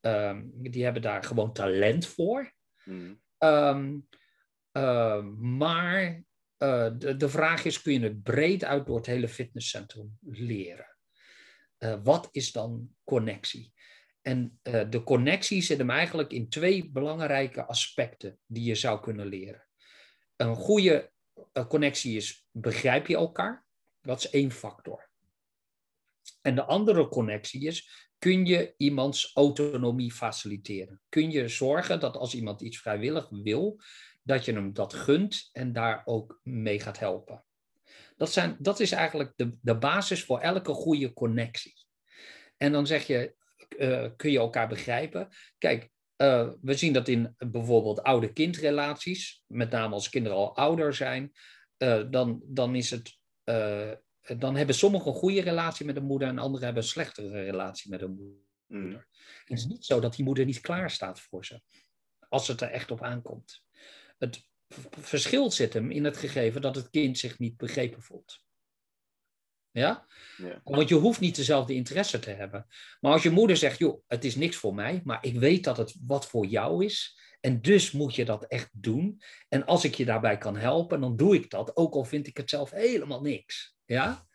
um, 0.00 0.50
die 0.54 0.84
hebben 0.84 1.02
daar 1.02 1.24
gewoon 1.24 1.52
talent 1.52 2.06
voor. 2.06 2.52
Mm. 2.84 3.20
Um, 3.38 4.08
maar 5.58 6.24
de, 6.98 7.14
de 7.16 7.28
vraag 7.28 7.64
is, 7.64 7.82
kun 7.82 7.92
je 7.92 8.00
het 8.00 8.22
breed 8.22 8.64
uit 8.64 8.86
door 8.86 8.96
het 8.96 9.06
hele 9.06 9.28
fitnesscentrum 9.28 10.18
leren? 10.20 10.86
wat 12.02 12.28
is 12.30 12.52
dan 12.52 12.94
connectie? 13.04 13.72
En 14.20 14.60
de 14.62 15.02
connectie 15.04 15.62
zit 15.62 15.78
hem 15.78 15.90
eigenlijk 15.90 16.32
in 16.32 16.48
twee 16.48 16.90
belangrijke 16.90 17.64
aspecten 17.64 18.38
die 18.46 18.64
je 18.64 18.74
zou 18.74 19.00
kunnen 19.00 19.26
leren. 19.26 19.66
Een 20.36 20.54
goede 20.54 21.12
connectie 21.68 22.16
is, 22.16 22.46
begrijp 22.50 23.06
je 23.06 23.16
elkaar? 23.16 23.66
Dat 24.00 24.18
is 24.18 24.30
één 24.30 24.50
factor. 24.50 25.11
En 26.40 26.54
de 26.54 26.64
andere 26.64 27.08
connectie 27.08 27.66
is, 27.66 28.08
kun 28.18 28.46
je 28.46 28.74
iemands 28.76 29.30
autonomie 29.34 30.12
faciliteren? 30.12 31.00
Kun 31.08 31.30
je 31.30 31.48
zorgen 31.48 32.00
dat 32.00 32.16
als 32.16 32.34
iemand 32.34 32.60
iets 32.60 32.78
vrijwillig 32.78 33.28
wil, 33.30 33.80
dat 34.22 34.44
je 34.44 34.52
hem 34.52 34.72
dat 34.72 34.94
gunt 34.94 35.48
en 35.52 35.72
daar 35.72 36.02
ook 36.04 36.40
mee 36.42 36.80
gaat 36.80 36.98
helpen? 36.98 37.44
Dat, 38.16 38.32
zijn, 38.32 38.56
dat 38.58 38.80
is 38.80 38.92
eigenlijk 38.92 39.32
de, 39.36 39.56
de 39.60 39.78
basis 39.78 40.24
voor 40.24 40.40
elke 40.40 40.72
goede 40.72 41.12
connectie. 41.12 41.74
En 42.56 42.72
dan 42.72 42.86
zeg 42.86 43.06
je, 43.06 43.34
uh, 43.78 44.08
kun 44.16 44.30
je 44.30 44.38
elkaar 44.38 44.68
begrijpen? 44.68 45.28
Kijk, 45.58 45.90
uh, 46.16 46.50
we 46.60 46.74
zien 46.74 46.92
dat 46.92 47.08
in 47.08 47.34
bijvoorbeeld 47.38 48.02
oude-kindrelaties, 48.02 49.44
met 49.46 49.70
name 49.70 49.94
als 49.94 50.08
kinderen 50.08 50.38
al 50.38 50.56
ouder 50.56 50.94
zijn, 50.94 51.32
uh, 51.78 52.02
dan, 52.10 52.42
dan 52.44 52.74
is 52.74 52.90
het 52.90 53.20
dan 54.38 54.56
hebben 54.56 54.74
sommigen 54.74 55.12
een 55.12 55.18
goede 55.18 55.40
relatie 55.40 55.86
met 55.86 55.94
de 55.94 56.00
moeder 56.00 56.28
en 56.28 56.38
anderen 56.38 56.64
hebben 56.64 56.82
een 56.82 56.88
slechtere 56.88 57.42
relatie 57.42 57.90
met 57.90 58.00
moeder. 58.06 58.40
Mm. 58.66 59.04
Het 59.44 59.58
is 59.58 59.66
niet 59.66 59.84
zo 59.84 60.00
dat 60.00 60.16
die 60.16 60.24
moeder 60.24 60.44
niet 60.44 60.60
klaar 60.60 60.90
staat 60.90 61.20
voor 61.20 61.44
ze, 61.44 61.60
als 62.28 62.48
het 62.48 62.60
er 62.60 62.70
echt 62.70 62.90
op 62.90 63.02
aankomt. 63.02 63.62
Het 64.18 64.46
verschil 64.90 65.50
zit 65.50 65.72
hem 65.72 65.90
in 65.90 66.04
het 66.04 66.16
gegeven 66.16 66.62
dat 66.62 66.74
het 66.74 66.90
kind 66.90 67.18
zich 67.18 67.38
niet 67.38 67.56
begrepen 67.56 68.02
voelt. 68.02 68.44
Ja? 69.70 70.06
ja? 70.36 70.60
Want 70.64 70.88
je 70.88 70.94
hoeft 70.94 71.20
niet 71.20 71.36
dezelfde 71.36 71.74
interesse 71.74 72.18
te 72.18 72.30
hebben. 72.30 72.66
Maar 73.00 73.12
als 73.12 73.22
je 73.22 73.30
moeder 73.30 73.56
zegt, 73.56 73.78
joh, 73.78 74.02
het 74.06 74.24
is 74.24 74.34
niks 74.34 74.56
voor 74.56 74.74
mij, 74.74 75.00
maar 75.04 75.24
ik 75.24 75.38
weet 75.38 75.64
dat 75.64 75.76
het 75.76 75.94
wat 76.06 76.26
voor 76.26 76.46
jou 76.46 76.84
is. 76.84 77.18
En 77.42 77.62
dus 77.62 77.90
moet 77.90 78.14
je 78.14 78.24
dat 78.24 78.44
echt 78.44 78.68
doen. 78.72 79.22
En 79.48 79.66
als 79.66 79.84
ik 79.84 79.94
je 79.94 80.04
daarbij 80.04 80.38
kan 80.38 80.56
helpen, 80.56 81.00
dan 81.00 81.16
doe 81.16 81.34
ik 81.34 81.50
dat. 81.50 81.76
Ook 81.76 81.94
al 81.94 82.04
vind 82.04 82.26
ik 82.26 82.36
het 82.36 82.50
zelf 82.50 82.70
helemaal 82.70 83.20
niks 83.20 83.72
ja, 83.92 84.26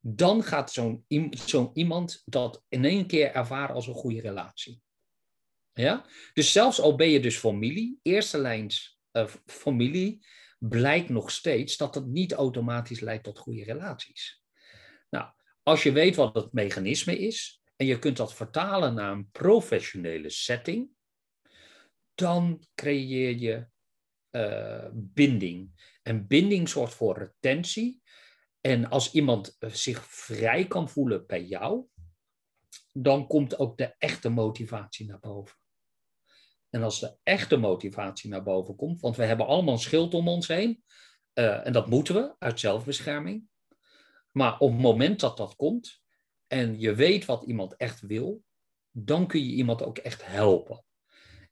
dan 0.00 0.42
gaat 0.42 0.72
zo'n 0.72 1.04
zo 1.46 1.70
iemand 1.74 2.22
dat 2.24 2.64
in 2.68 2.84
één 2.84 3.06
keer 3.06 3.32
ervaren 3.32 3.74
als 3.74 3.86
een 3.86 3.94
goede 3.94 4.20
relatie. 4.20 4.82
Ja? 5.72 6.06
Dus 6.34 6.52
zelfs 6.52 6.80
al 6.80 6.96
ben 6.96 7.08
je 7.08 7.20
dus 7.20 7.36
familie, 7.36 7.98
eerste 8.02 8.38
lijns 8.38 8.98
uh, 9.12 9.26
familie, 9.46 10.26
blijkt 10.58 11.08
nog 11.08 11.30
steeds 11.30 11.76
dat 11.76 11.94
het 11.94 12.06
niet 12.06 12.32
automatisch 12.32 13.00
leidt 13.00 13.24
tot 13.24 13.38
goede 13.38 13.64
relaties. 13.64 14.42
Nou, 15.10 15.30
als 15.62 15.82
je 15.82 15.92
weet 15.92 16.16
wat 16.16 16.34
het 16.34 16.52
mechanisme 16.52 17.18
is 17.18 17.62
en 17.76 17.86
je 17.86 17.98
kunt 17.98 18.16
dat 18.16 18.34
vertalen 18.34 18.94
naar 18.94 19.12
een 19.12 19.30
professionele 19.30 20.30
setting, 20.30 20.90
dan 22.16 22.66
creëer 22.74 23.36
je 23.36 23.66
uh, 24.30 24.88
binding. 24.92 25.70
En 26.02 26.26
binding 26.26 26.68
zorgt 26.68 26.94
voor 26.94 27.18
retentie 27.18 28.02
en 28.60 28.88
als 28.88 29.12
iemand 29.12 29.56
eh, 29.58 29.70
zich 29.70 30.06
vrij 30.06 30.66
kan 30.66 30.88
voelen 30.88 31.26
bij 31.26 31.44
jou, 31.44 31.86
dan 32.92 33.26
komt 33.26 33.58
ook 33.58 33.78
de 33.78 33.94
echte 33.98 34.28
motivatie 34.28 35.06
naar 35.06 35.18
boven. 35.18 35.56
En 36.70 36.82
als 36.82 37.00
de 37.00 37.16
echte 37.22 37.56
motivatie 37.56 38.30
naar 38.30 38.42
boven 38.42 38.76
komt, 38.76 39.00
want 39.00 39.16
we 39.16 39.24
hebben 39.24 39.46
allemaal 39.46 39.74
een 39.74 39.80
schild 39.80 40.14
om 40.14 40.28
ons 40.28 40.48
heen, 40.48 40.84
uh, 41.34 41.66
en 41.66 41.72
dat 41.72 41.88
moeten 41.88 42.14
we 42.14 42.34
uit 42.38 42.60
zelfbescherming. 42.60 43.48
Maar 44.32 44.58
op 44.58 44.70
het 44.70 44.80
moment 44.80 45.20
dat 45.20 45.36
dat 45.36 45.56
komt 45.56 46.02
en 46.46 46.80
je 46.80 46.94
weet 46.94 47.24
wat 47.24 47.44
iemand 47.44 47.76
echt 47.76 48.00
wil, 48.00 48.44
dan 48.90 49.26
kun 49.26 49.40
je 49.40 49.52
iemand 49.52 49.82
ook 49.82 49.98
echt 49.98 50.26
helpen. 50.26 50.85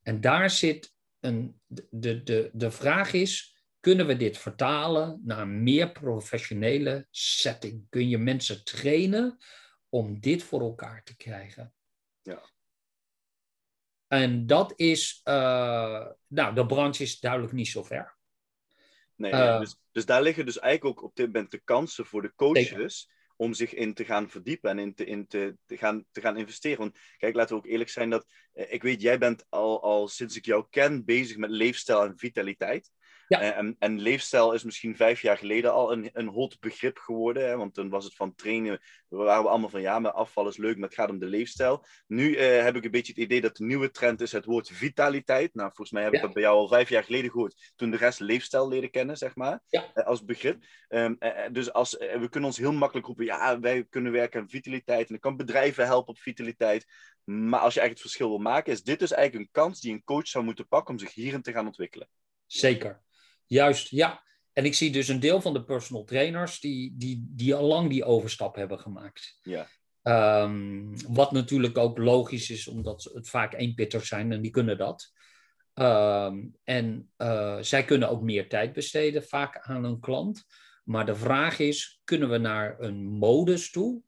En 0.04 0.20
daar 0.20 0.50
zit 0.50 0.94
een. 1.20 1.60
De, 1.90 2.22
de, 2.22 2.50
de 2.52 2.70
vraag 2.70 3.12
is: 3.12 3.62
kunnen 3.80 4.06
we 4.06 4.16
dit 4.16 4.38
vertalen 4.38 5.20
naar 5.24 5.38
een 5.38 5.62
meer 5.62 5.92
professionele 5.92 7.06
setting? 7.10 7.86
Kun 7.88 8.08
je 8.08 8.18
mensen 8.18 8.64
trainen 8.64 9.38
om 9.88 10.20
dit 10.20 10.42
voor 10.42 10.60
elkaar 10.60 11.02
te 11.02 11.16
krijgen? 11.16 11.74
Ja. 12.22 12.52
En 14.06 14.46
dat 14.46 14.72
is, 14.76 15.20
uh, 15.24 16.06
nou, 16.26 16.54
de 16.54 16.66
branche 16.66 17.02
is 17.02 17.20
duidelijk 17.20 17.52
niet 17.52 17.68
zo 17.68 17.82
ver. 17.82 18.16
Nee, 19.16 19.32
uh, 19.32 19.58
dus, 19.58 19.76
dus, 19.92 20.06
daar 20.06 20.22
liggen 20.22 20.46
dus 20.46 20.58
eigenlijk 20.58 20.98
ook 20.98 21.04
op 21.04 21.16
dit 21.16 21.26
moment 21.26 21.50
de 21.50 21.60
kansen 21.64 22.06
voor 22.06 22.22
de 22.22 22.34
coaches 22.34 23.10
om 23.36 23.54
zich 23.54 23.74
in 23.74 23.94
te 23.94 24.04
gaan 24.04 24.30
verdiepen 24.30 24.70
en 24.70 24.78
in 24.78 24.94
te, 24.94 25.04
in 25.04 25.26
te, 25.26 25.56
te, 25.66 25.76
gaan, 25.76 26.04
te 26.10 26.20
gaan 26.20 26.36
investeren. 26.36 26.78
Want 26.78 26.98
kijk, 27.18 27.34
laten 27.34 27.56
we 27.56 27.62
ook 27.62 27.68
eerlijk 27.68 27.90
zijn 27.90 28.10
dat, 28.10 28.26
eh, 28.52 28.72
ik 28.72 28.82
weet, 28.82 29.00
jij 29.00 29.18
bent 29.18 29.44
al, 29.48 29.82
al 29.82 30.08
sinds 30.08 30.36
ik 30.36 30.44
jou 30.44 30.66
ken 30.70 31.04
bezig 31.04 31.36
met 31.36 31.50
leefstijl 31.50 32.04
en 32.04 32.18
vitaliteit. 32.18 32.90
Ja. 33.28 33.40
Eh, 33.40 33.56
en, 33.56 33.76
en, 33.78 34.00
leefstijl 34.00 34.52
is 34.52 34.64
misschien 34.64 34.96
vijf 34.96 35.20
jaar 35.20 35.38
geleden 35.38 35.72
al 35.72 35.92
een, 35.92 36.10
een 36.12 36.28
hot 36.28 36.60
begrip 36.60 36.98
geworden. 36.98 37.48
Hè? 37.48 37.56
Want 37.56 37.74
toen 37.74 37.88
was 37.88 38.04
het 38.04 38.14
van 38.14 38.34
trainen, 38.34 38.80
we 39.08 39.16
waren 39.16 39.42
we 39.42 39.48
allemaal 39.48 39.68
van 39.68 39.80
ja, 39.80 39.98
maar 39.98 40.12
afval 40.12 40.48
is 40.48 40.56
leuk, 40.56 40.76
maar 40.76 40.88
het 40.88 40.98
gaat 40.98 41.10
om 41.10 41.18
de 41.18 41.26
leefstijl. 41.26 41.84
Nu 42.06 42.34
eh, 42.34 42.62
heb 42.62 42.76
ik 42.76 42.84
een 42.84 42.90
beetje 42.90 43.12
het 43.12 43.22
idee 43.22 43.40
dat 43.40 43.56
de 43.56 43.64
nieuwe 43.64 43.90
trend 43.90 44.20
is 44.20 44.32
het 44.32 44.44
woord 44.44 44.68
vitaliteit. 44.68 45.54
Nou, 45.54 45.68
volgens 45.68 45.90
mij 45.90 46.02
heb 46.02 46.12
ik 46.12 46.20
dat 46.20 46.32
bij 46.32 46.42
jou 46.42 46.56
al 46.56 46.68
vijf 46.68 46.88
jaar 46.88 47.04
geleden 47.04 47.30
gehoord, 47.30 47.72
toen 47.76 47.90
de 47.90 47.96
rest 47.96 48.20
leefstijl 48.20 48.68
leren 48.68 48.90
kennen, 48.90 49.16
zeg 49.16 49.34
maar, 49.34 49.60
ja. 49.68 49.90
eh, 49.94 50.06
als 50.06 50.24
begrip. 50.24 50.64
Um, 50.88 51.18
dus 51.52 51.72
als, 51.72 51.92
we 51.92 52.28
kunnen 52.30 52.48
ons 52.48 52.58
heel 52.58 52.72
makkelijk 52.72 53.06
roepen, 53.06 53.24
ja, 53.24 53.60
wij 53.60 53.84
kunnen 53.90 54.12
werken 54.12 54.40
aan 54.40 54.48
vitaliteit 54.48 55.08
en 55.08 55.14
ik 55.14 55.20
kan 55.20 55.36
bedrijven 55.36 55.84
helpen 55.84 56.08
op 56.08 56.18
vitaliteit. 56.18 56.86
Maar 57.24 57.60
als 57.60 57.74
je 57.74 57.80
eigenlijk 57.80 57.90
het 57.90 58.00
verschil 58.00 58.28
wil 58.28 58.52
maken, 58.52 58.72
is 58.72 58.82
dit 58.82 58.98
dus 58.98 59.12
eigenlijk 59.12 59.44
een 59.46 59.62
kans 59.62 59.80
die 59.80 59.92
een 59.92 60.04
coach 60.04 60.28
zou 60.28 60.44
moeten 60.44 60.68
pakken 60.68 60.94
om 60.94 61.00
zich 61.00 61.14
hierin 61.14 61.42
te 61.42 61.52
gaan 61.52 61.66
ontwikkelen. 61.66 62.08
Zeker. 62.46 63.03
Juist, 63.46 63.88
ja. 63.88 64.22
En 64.52 64.64
ik 64.64 64.74
zie 64.74 64.90
dus 64.90 65.08
een 65.08 65.20
deel 65.20 65.40
van 65.40 65.52
de 65.52 65.64
personal 65.64 66.04
trainers 66.04 66.60
die, 66.60 66.94
die, 66.96 67.26
die 67.28 67.54
al 67.54 67.66
lang 67.66 67.90
die 67.90 68.04
overstap 68.04 68.54
hebben 68.54 68.78
gemaakt. 68.78 69.38
Ja. 69.42 69.68
Um, 70.42 70.94
wat 71.08 71.32
natuurlijk 71.32 71.78
ook 71.78 71.98
logisch 71.98 72.50
is, 72.50 72.68
omdat 72.68 73.10
het 73.14 73.28
vaak 73.28 73.54
eenpitters 73.54 74.08
zijn 74.08 74.32
en 74.32 74.42
die 74.42 74.50
kunnen 74.50 74.78
dat. 74.78 75.12
Um, 75.74 76.56
en 76.64 77.12
uh, 77.18 77.58
zij 77.60 77.84
kunnen 77.84 78.08
ook 78.08 78.22
meer 78.22 78.48
tijd 78.48 78.72
besteden, 78.72 79.24
vaak 79.24 79.58
aan 79.58 79.84
een 79.84 80.00
klant. 80.00 80.44
Maar 80.84 81.06
de 81.06 81.14
vraag 81.14 81.58
is: 81.58 82.00
kunnen 82.04 82.30
we 82.30 82.38
naar 82.38 82.80
een 82.80 83.04
modus 83.04 83.70
toe, 83.70 84.02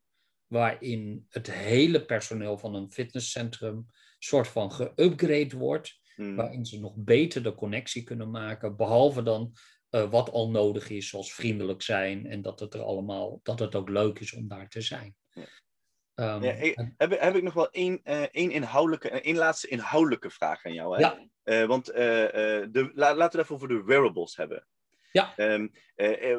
waarin 0.47 1.25
het 1.29 1.51
hele 1.51 2.05
personeel 2.05 2.57
van 2.57 2.75
een 2.75 2.91
fitnesscentrum 2.91 3.85
soort 4.19 4.47
van 4.47 4.71
geüpgrade 4.71 5.57
wordt? 5.57 5.99
Hmm. 6.17 6.35
waarin 6.35 6.65
ze 6.65 6.79
nog 6.79 6.93
beter 6.95 7.43
de 7.43 7.55
connectie 7.55 8.03
kunnen 8.03 8.31
maken, 8.31 8.75
behalve 8.75 9.23
dan 9.23 9.53
uh, 9.91 10.09
wat 10.09 10.31
al 10.31 10.49
nodig 10.49 10.89
is, 10.89 11.09
zoals 11.09 11.33
vriendelijk 11.33 11.81
zijn 11.81 12.25
en 12.25 12.41
dat 12.41 12.59
het 12.59 12.73
er 12.73 12.81
allemaal, 12.81 13.39
dat 13.43 13.59
het 13.59 13.75
ook 13.75 13.89
leuk 13.89 14.19
is 14.19 14.33
om 14.33 14.47
daar 14.47 14.69
te 14.69 14.81
zijn. 14.81 15.15
Ja. 15.31 16.35
Um, 16.35 16.43
ja, 16.43 16.53
heb, 16.97 17.19
heb, 17.19 17.35
ik 17.35 17.43
nog 17.43 17.53
wel 17.53 17.71
één, 17.71 17.99
uh, 18.03 18.21
één, 18.21 18.51
inhoudelijke, 18.51 19.09
één 19.09 19.35
laatste 19.35 19.67
inhoudelijke 19.67 20.29
vraag 20.29 20.65
aan 20.65 20.73
jou. 20.73 20.95
Hè? 20.95 20.99
Ja. 20.99 21.27
Uh, 21.43 21.65
want 21.67 21.85
de, 21.85 22.91
la, 22.93 23.15
laten 23.15 23.17
we 23.17 23.23
het 23.23 23.35
even 23.35 23.55
over 23.55 23.67
de 23.67 23.83
wearables 23.83 24.35
hebben. 24.35 24.67
Ja. 25.11 25.33
Um, 25.37 25.71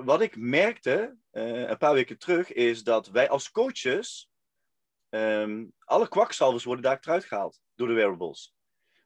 wat 0.05 0.21
ik 0.21 0.37
merkte 0.37 1.17
een 1.31 1.79
paar 1.79 1.95
weken 1.95 2.19
terug 2.19 2.53
is 2.53 2.85
dat 2.85 3.09
wij 3.09 3.29
als 3.29 3.51
coaches 3.51 4.31
um, 5.11 5.73
alle 5.79 6.09
kwakzalvers 6.09 6.65
worden 6.65 6.85
daar 6.85 6.99
eruit 7.01 7.25
gehaald 7.25 7.61
door 7.75 7.89
de 7.89 7.95
wearables. 7.95 8.57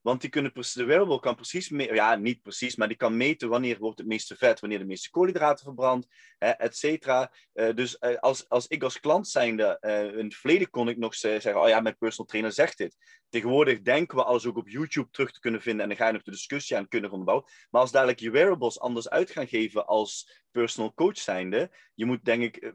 Want 0.02 0.20
die 0.20 0.30
kunnen, 0.30 0.52
de 0.52 0.84
wearable 0.84 1.20
kan 1.20 1.34
precies 1.34 1.68
meten, 1.68 1.94
ja, 1.94 2.14
niet 2.14 2.42
precies, 2.42 2.76
maar 2.76 2.88
die 2.88 2.96
kan 2.96 3.16
meten 3.16 3.48
wanneer 3.48 3.78
wordt 3.78 3.98
het 3.98 4.06
meeste 4.06 4.36
vet, 4.36 4.60
wanneer 4.60 4.78
de 4.78 4.84
meeste 4.84 5.10
koolhydraten 5.10 5.64
verbrandt, 5.64 6.06
et 6.38 6.76
cetera. 6.76 7.32
Uh, 7.54 7.74
dus 7.74 7.96
uh, 8.00 8.16
als, 8.16 8.48
als 8.48 8.66
ik 8.66 8.82
als 8.82 9.00
klant 9.00 9.28
zijnde, 9.28 9.78
uh, 9.80 10.18
in 10.18 10.24
het 10.24 10.34
verleden 10.34 10.70
kon 10.70 10.88
ik 10.88 10.96
nog 10.96 11.14
zeggen, 11.14 11.60
oh 11.60 11.68
ja, 11.68 11.80
mijn 11.80 11.96
personal 11.96 12.26
trainer 12.26 12.52
zegt 12.52 12.78
dit. 12.78 12.96
Tegenwoordig 13.28 13.82
denken 13.82 14.16
we 14.16 14.24
alles 14.24 14.46
ook 14.46 14.56
op 14.56 14.68
YouTube 14.68 15.10
terug 15.10 15.30
te 15.32 15.40
kunnen 15.40 15.60
vinden 15.60 15.82
en 15.82 15.88
dan 15.88 15.96
ga 15.96 16.06
je 16.06 16.12
nog 16.12 16.22
de 16.22 16.30
discussie 16.30 16.76
aan 16.76 16.88
kunnen 16.88 17.10
onderbouwen. 17.10 17.50
Maar 17.70 17.80
als 17.80 17.92
dadelijk 17.92 18.20
je 18.20 18.30
wearables 18.30 18.80
anders 18.80 19.08
uit 19.08 19.30
gaan 19.30 19.48
geven 19.48 19.86
als 19.86 20.40
personal 20.50 20.94
coach 20.94 21.18
zijnde, 21.18 21.70
je 21.94 22.04
moet 22.04 22.24
denk 22.24 22.42
ik 22.42 22.72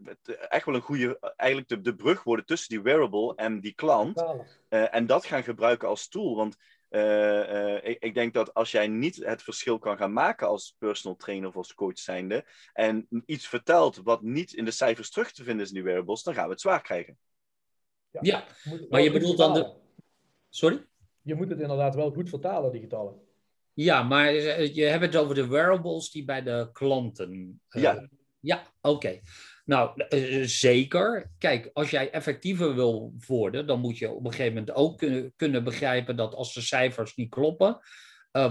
echt 0.49 0.65
wel 0.65 0.75
een 0.75 0.81
goede, 0.81 1.33
eigenlijk 1.35 1.69
de, 1.69 1.81
de 1.81 1.95
brug 1.95 2.23
worden 2.23 2.45
tussen 2.45 2.69
die 2.69 2.81
wearable 2.81 3.35
en 3.35 3.59
die 3.59 3.73
klant. 3.73 4.23
en 4.69 5.05
dat 5.05 5.25
gaan 5.25 5.43
gebruiken 5.43 5.87
als 5.87 6.07
tool, 6.07 6.35
want 6.35 6.57
uh, 6.89 7.01
uh, 7.01 7.75
ik, 7.83 8.03
ik, 8.03 8.13
denk 8.13 8.33
dat 8.33 8.53
als 8.53 8.71
jij 8.71 8.87
niet 8.87 9.15
het 9.15 9.43
verschil 9.43 9.79
kan 9.79 9.97
gaan 9.97 10.13
maken 10.13 10.47
als 10.47 10.75
personal 10.77 11.17
trainer 11.17 11.49
of 11.49 11.55
als 11.55 11.73
coach 11.73 11.99
zijnde, 11.99 12.45
en 12.73 13.07
iets 13.25 13.47
vertelt 13.47 13.95
wat 14.03 14.21
niet 14.21 14.53
in 14.53 14.65
de 14.65 14.71
cijfers 14.71 15.11
terug 15.11 15.31
te 15.31 15.43
vinden 15.43 15.63
is 15.63 15.69
in 15.69 15.75
die 15.75 15.83
wearables, 15.83 16.23
dan 16.23 16.33
gaan 16.33 16.45
we 16.45 16.51
het 16.51 16.61
zwaar 16.61 16.81
krijgen. 16.81 17.17
Ja, 18.11 18.19
ja 18.21 18.47
maar 18.89 19.01
je 19.01 19.11
bedoelt 19.11 19.37
dan 19.37 19.53
de... 19.53 19.73
Sorry? 20.49 20.85
Je 21.21 21.35
moet 21.35 21.49
het 21.49 21.59
inderdaad 21.59 21.95
wel 21.95 22.11
goed 22.11 22.29
vertalen, 22.29 22.71
die 22.71 22.81
getallen. 22.81 23.21
Ja, 23.73 24.03
maar 24.03 24.33
je 24.33 24.83
hebt 24.83 25.03
het 25.03 25.15
over 25.15 25.35
de 25.35 25.47
wearables 25.47 26.11
die 26.11 26.25
bij 26.25 26.43
de 26.43 26.69
klanten. 26.73 27.61
ja. 27.69 28.09
Ja, 28.39 28.73
oké. 28.81 29.21
Nou, 29.67 30.03
zeker. 30.45 31.31
Kijk, 31.37 31.69
als 31.73 31.89
jij 31.89 32.11
effectiever 32.11 32.75
wil 32.75 33.13
worden, 33.27 33.67
dan 33.67 33.79
moet 33.79 33.97
je 33.97 34.09
op 34.09 34.25
een 34.25 34.31
gegeven 34.31 34.53
moment 34.53 34.71
ook 34.75 34.97
kunnen, 34.97 35.33
kunnen 35.35 35.63
begrijpen 35.63 36.15
dat 36.15 36.33
als 36.33 36.53
de 36.53 36.61
cijfers 36.61 37.15
niet 37.15 37.29
kloppen, 37.29 37.79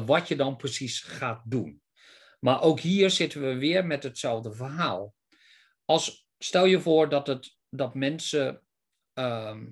wat 0.06 0.28
je 0.28 0.36
dan 0.36 0.56
precies 0.56 1.00
gaat 1.00 1.42
doen. 1.44 1.82
Maar 2.40 2.62
ook 2.62 2.80
hier 2.80 3.10
zitten 3.10 3.40
we 3.40 3.54
weer 3.54 3.86
met 3.86 4.02
hetzelfde 4.02 4.52
verhaal. 4.52 5.14
Als, 5.84 6.28
stel 6.38 6.64
je 6.64 6.80
voor 6.80 7.08
dat, 7.08 7.26
het, 7.26 7.56
dat 7.68 7.94
mensen 7.94 8.62
ehm, 9.12 9.66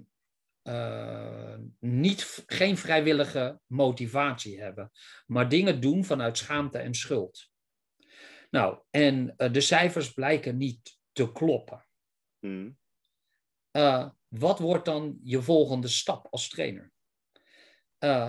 uh, 0.62 1.56
niet, 1.80 2.44
geen 2.46 2.76
vrijwillige 2.76 3.60
motivatie 3.66 4.60
hebben, 4.60 4.90
maar 5.26 5.48
dingen 5.48 5.80
doen 5.80 6.04
vanuit 6.04 6.38
schaamte 6.38 6.78
en 6.78 6.94
schuld. 6.94 7.48
Nou, 8.50 8.78
en 8.90 9.34
de 9.36 9.60
cijfers 9.60 10.12
blijken 10.12 10.56
niet 10.56 11.02
te 11.14 11.32
kloppen. 11.32 11.86
Hmm. 12.38 12.78
Uh, 13.76 14.10
wat 14.28 14.58
wordt 14.58 14.84
dan 14.84 15.18
je 15.22 15.42
volgende 15.42 15.88
stap 15.88 16.26
als 16.30 16.48
trainer? 16.48 16.92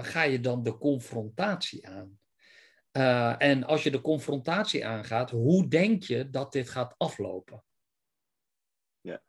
ga 0.01 0.21
je 0.21 0.39
dan 0.39 0.63
de 0.63 0.77
confrontatie 0.77 1.87
aan? 1.87 2.19
en 3.37 3.63
als 3.63 3.83
je 3.83 3.91
de 3.91 4.01
confrontatie 4.01 4.85
aangaat, 4.85 5.31
hoe 5.31 5.67
denk 5.67 6.03
je 6.03 6.29
dat 6.29 6.51
dit 6.51 6.69
gaat 6.69 6.95
aflopen? 6.97 7.63
Ja. 9.01 9.23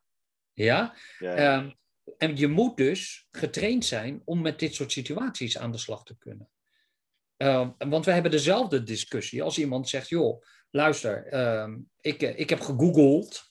Ja? 0.52 0.96
ja, 1.18 1.36
ja. 1.36 1.36
Ehm, 1.36 1.70
en 2.18 2.36
je 2.36 2.48
moet 2.48 2.76
dus 2.76 3.26
getraind 3.30 3.84
zijn 3.84 4.22
om 4.24 4.40
met 4.40 4.58
dit 4.58 4.74
soort 4.74 4.92
situaties 4.92 5.58
aan 5.58 5.72
de 5.72 5.78
slag 5.78 6.04
te 6.04 6.18
kunnen. 6.18 6.50
Uh, 7.36 7.70
want 7.78 8.04
we 8.04 8.10
hebben 8.10 8.30
dezelfde 8.30 8.82
discussie 8.82 9.42
als 9.42 9.58
iemand 9.58 9.88
zegt: 9.88 10.08
joh, 10.08 10.42
luister, 10.70 11.32
uh, 11.32 11.76
ik, 12.00 12.22
eh, 12.22 12.38
ik 12.38 12.50
heb 12.50 12.60
gegoogeld. 12.60 13.48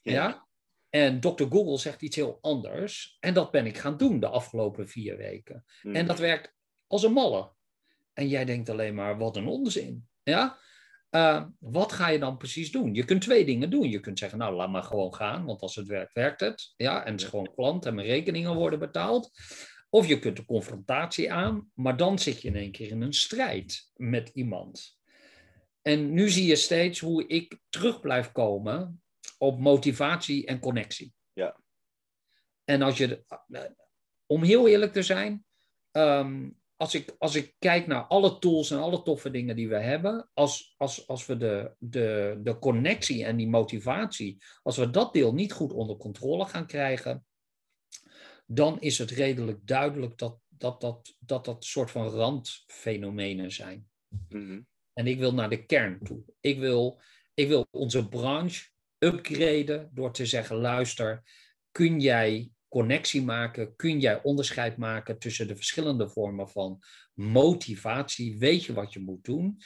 Ja. 0.00 0.12
ja. 0.12 0.46
En 0.90 1.20
dokter 1.20 1.46
Google 1.50 1.78
zegt 1.78 2.02
iets 2.02 2.16
heel 2.16 2.38
anders. 2.40 3.16
En 3.20 3.34
dat 3.34 3.50
ben 3.50 3.66
ik 3.66 3.78
gaan 3.78 3.96
doen 3.96 4.20
de 4.20 4.28
afgelopen 4.28 4.88
vier 4.88 5.16
weken. 5.16 5.64
Hmm. 5.80 5.94
En 5.94 6.06
dat 6.06 6.18
werkt 6.18 6.54
als 6.86 7.02
een 7.02 7.12
malle. 7.12 7.52
En 8.12 8.28
jij 8.28 8.44
denkt 8.44 8.68
alleen 8.68 8.94
maar: 8.94 9.18
wat 9.18 9.36
een 9.36 9.46
onzin. 9.46 10.08
Ja? 10.22 10.58
Uh, 11.10 11.44
wat 11.58 11.92
ga 11.92 12.08
je 12.08 12.18
dan 12.18 12.36
precies 12.36 12.72
doen? 12.72 12.94
Je 12.94 13.04
kunt 13.04 13.20
twee 13.20 13.44
dingen 13.44 13.70
doen. 13.70 13.88
Je 13.88 14.00
kunt 14.00 14.18
zeggen, 14.18 14.38
nou, 14.38 14.54
laat 14.54 14.70
maar 14.70 14.82
gewoon 14.82 15.14
gaan, 15.14 15.44
want 15.44 15.60
als 15.60 15.74
het 15.74 15.86
werkt, 15.86 16.12
werkt 16.12 16.40
het. 16.40 16.74
Ja, 16.76 17.04
en 17.04 17.12
het 17.12 17.20
is 17.20 17.28
gewoon 17.28 17.54
klant 17.54 17.86
en 17.86 17.94
mijn 17.94 18.06
rekeningen 18.06 18.54
worden 18.54 18.78
betaald. 18.78 19.30
Of 19.90 20.06
je 20.06 20.18
kunt 20.18 20.36
de 20.36 20.44
confrontatie 20.44 21.32
aan, 21.32 21.70
maar 21.74 21.96
dan 21.96 22.18
zit 22.18 22.42
je 22.42 22.48
in 22.48 22.56
één 22.56 22.72
keer 22.72 22.90
in 22.90 23.02
een 23.02 23.12
strijd 23.12 23.90
met 23.94 24.28
iemand. 24.28 24.98
En 25.86 26.12
nu 26.12 26.28
zie 26.28 26.46
je 26.46 26.56
steeds 26.56 27.00
hoe 27.00 27.26
ik 27.26 27.58
terug 27.68 28.00
blijf 28.00 28.32
komen 28.32 29.02
op 29.38 29.58
motivatie 29.58 30.46
en 30.46 30.60
connectie. 30.60 31.12
Ja. 31.32 31.60
En 32.64 32.82
als 32.82 32.98
je, 32.98 33.24
om 34.26 34.42
heel 34.42 34.68
eerlijk 34.68 34.92
te 34.92 35.02
zijn, 35.02 35.44
um, 35.92 36.60
als 36.76 36.94
ik, 36.94 37.14
als 37.18 37.34
ik 37.34 37.54
kijk 37.58 37.86
naar 37.86 38.02
alle 38.04 38.38
tools 38.38 38.70
en 38.70 38.78
alle 38.78 39.02
toffe 39.02 39.30
dingen 39.30 39.56
die 39.56 39.68
we 39.68 39.78
hebben, 39.78 40.30
als, 40.32 40.74
als, 40.76 41.08
als 41.08 41.26
we 41.26 41.36
de, 41.36 41.74
de, 41.78 42.40
de 42.42 42.58
connectie 42.58 43.24
en 43.24 43.36
die 43.36 43.48
motivatie, 43.48 44.42
als 44.62 44.76
we 44.76 44.90
dat 44.90 45.12
deel 45.12 45.34
niet 45.34 45.52
goed 45.52 45.72
onder 45.72 45.96
controle 45.96 46.46
gaan 46.46 46.66
krijgen, 46.66 47.26
dan 48.46 48.80
is 48.80 48.98
het 48.98 49.10
redelijk 49.10 49.66
duidelijk 49.66 50.18
dat 50.18 50.38
dat, 50.58 50.80
dat, 50.80 51.14
dat, 51.18 51.44
dat 51.44 51.64
soort 51.64 51.90
van 51.90 52.06
randfenomenen 52.06 53.52
zijn. 53.52 53.88
Mhm. 54.28 54.60
En 54.94 55.06
ik 55.06 55.18
wil 55.18 55.34
naar 55.34 55.50
de 55.50 55.66
kern 55.66 55.98
toe. 56.02 56.24
Ik 56.40 56.58
wil, 56.58 57.00
ik 57.34 57.48
wil 57.48 57.66
onze 57.70 58.08
branche 58.08 58.68
upgraden 58.98 59.90
door 59.92 60.12
te 60.12 60.26
zeggen, 60.26 60.56
luister, 60.56 61.22
kun 61.70 62.00
jij 62.00 62.50
connectie 62.68 63.22
maken? 63.22 63.76
Kun 63.76 64.00
jij 64.00 64.22
onderscheid 64.22 64.76
maken 64.76 65.18
tussen 65.18 65.48
de 65.48 65.56
verschillende 65.56 66.08
vormen 66.08 66.48
van 66.48 66.82
motivatie? 67.14 68.38
Weet 68.38 68.64
je 68.64 68.72
wat 68.72 68.92
je 68.92 69.00
moet 69.00 69.24
doen? 69.24 69.60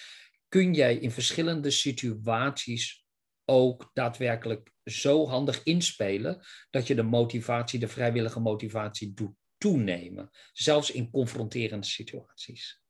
Kun 0.48 0.74
jij 0.74 0.96
in 0.96 1.10
verschillende 1.10 1.70
situaties 1.70 3.06
ook 3.44 3.90
daadwerkelijk 3.92 4.72
zo 4.84 5.26
handig 5.26 5.62
inspelen 5.62 6.46
dat 6.70 6.86
je 6.86 6.94
de 6.94 7.02
motivatie, 7.02 7.78
de 7.78 7.88
vrijwillige 7.88 8.40
motivatie 8.40 9.14
doet 9.14 9.34
toenemen, 9.58 10.30
zelfs 10.52 10.90
in 10.90 11.10
confronterende 11.10 11.86
situaties. 11.86 12.82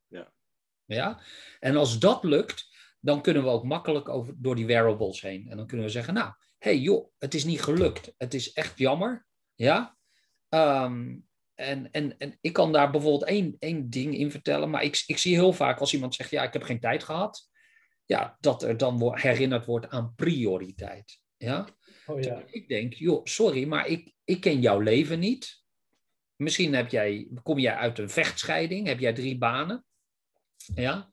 Ja. 0.96 1.20
En 1.60 1.76
als 1.76 1.98
dat 1.98 2.24
lukt, 2.24 2.68
dan 3.00 3.22
kunnen 3.22 3.42
we 3.42 3.48
ook 3.48 3.64
makkelijk 3.64 4.08
over, 4.08 4.34
door 4.36 4.54
die 4.54 4.66
wearables 4.66 5.20
heen. 5.20 5.48
En 5.48 5.56
dan 5.56 5.66
kunnen 5.66 5.86
we 5.86 5.92
zeggen, 5.92 6.14
nou, 6.14 6.32
hey 6.58 6.78
joh, 6.78 7.10
het 7.18 7.34
is 7.34 7.44
niet 7.44 7.62
gelukt. 7.62 8.12
Het 8.16 8.34
is 8.34 8.52
echt 8.52 8.78
jammer. 8.78 9.26
Ja, 9.54 9.98
Ehm, 10.48 11.16
en, 11.54 11.90
en, 11.90 12.18
en 12.18 12.38
ik 12.40 12.52
kan 12.52 12.72
daar 12.72 12.90
bijvoorbeeld 12.90 13.24
één, 13.24 13.56
één 13.58 13.90
ding 13.90 14.16
in 14.16 14.30
vertellen, 14.30 14.70
maar 14.70 14.82
ik, 14.82 15.02
ik 15.06 15.18
zie 15.18 15.34
heel 15.34 15.52
vaak 15.52 15.78
als 15.78 15.94
iemand 15.94 16.14
zegt, 16.14 16.30
ja, 16.30 16.42
ik 16.42 16.52
heb 16.52 16.62
geen 16.62 16.80
tijd 16.80 17.04
gehad, 17.04 17.48
ja, 18.04 18.36
dat 18.40 18.62
er 18.62 18.76
dan 18.76 19.18
herinnerd 19.18 19.64
wordt 19.64 19.88
aan 19.88 20.14
prioriteit. 20.14 21.20
Ja? 21.36 21.68
Oh, 22.06 22.20
ja. 22.20 22.42
Ik 22.50 22.68
denk, 22.68 22.94
joh, 22.94 23.24
sorry, 23.24 23.66
maar 23.66 23.86
ik, 23.86 24.14
ik 24.24 24.40
ken 24.40 24.60
jouw 24.60 24.80
leven 24.80 25.18
niet. 25.18 25.62
Misschien 26.36 26.74
heb 26.74 26.90
jij, 26.90 27.28
kom 27.42 27.58
jij 27.58 27.74
uit 27.74 27.98
een 27.98 28.10
vechtscheiding, 28.10 28.86
heb 28.86 28.98
jij 28.98 29.12
drie 29.12 29.38
banen. 29.38 29.84
Ja? 30.74 31.08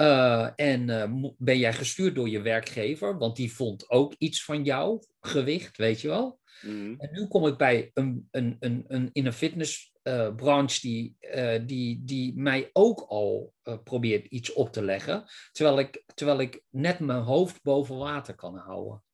Uh, 0.00 0.50
en 0.56 0.88
uh, 0.88 1.30
ben 1.38 1.58
jij 1.58 1.72
gestuurd 1.72 2.14
door 2.14 2.28
je 2.28 2.40
werkgever, 2.40 3.18
want 3.18 3.36
die 3.36 3.52
vond 3.52 3.90
ook 3.90 4.14
iets 4.18 4.44
van 4.44 4.64
jouw 4.64 5.02
gewicht, 5.20 5.76
weet 5.76 6.00
je 6.00 6.08
wel. 6.08 6.40
Mhm. 6.62 6.94
En 6.98 7.08
nu 7.12 7.26
kom 7.26 7.46
ik 7.46 7.56
bij 7.56 7.90
een, 7.94 8.28
een, 8.30 8.56
een, 8.60 8.84
een 8.88 9.10
in 9.12 9.26
een 9.26 9.32
fitnessbranche 9.32 10.88
uh, 11.20 11.66
die, 11.66 11.66
die, 11.66 12.04
die 12.04 12.36
mij 12.36 12.70
ook 12.72 13.00
al 13.00 13.54
probeert 13.84 14.26
iets 14.26 14.52
op 14.52 14.72
te 14.72 14.82
leggen, 14.82 15.24
terwijl 15.52 15.78
ik, 15.78 16.04
terwijl 16.14 16.40
ik 16.40 16.62
net 16.68 16.98
mijn 16.98 17.22
hoofd 17.22 17.62
boven 17.62 17.96
water 17.96 18.34
kan 18.34 18.56
houden. 18.56 19.04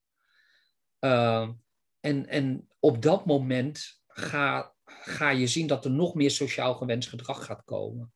En, 2.00 2.26
en 2.26 2.68
op 2.78 3.02
dat 3.02 3.26
moment 3.26 4.02
ga, 4.06 4.74
ga 4.84 5.30
je 5.30 5.46
zien 5.46 5.66
dat 5.66 5.84
er 5.84 5.90
nog 5.90 6.14
meer 6.14 6.30
sociaal 6.30 6.74
gewenst 6.74 7.08
gedrag 7.08 7.44
gaat 7.44 7.64
komen. 7.64 8.12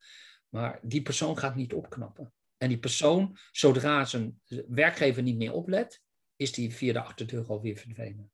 Maar 0.51 0.79
die 0.83 1.03
persoon 1.03 1.39
gaat 1.39 1.55
niet 1.55 1.73
opknappen. 1.73 2.33
En 2.57 2.69
die 2.69 2.79
persoon, 2.79 3.39
zodra 3.51 4.05
zijn 4.05 4.41
werkgever 4.69 5.23
niet 5.23 5.37
meer 5.37 5.53
oplet, 5.53 6.03
is 6.37 6.53
die 6.53 6.75
via 6.75 6.93
de 6.93 7.03
achterdeur 7.03 7.47
alweer 7.47 7.77
verdwenen. 7.77 8.33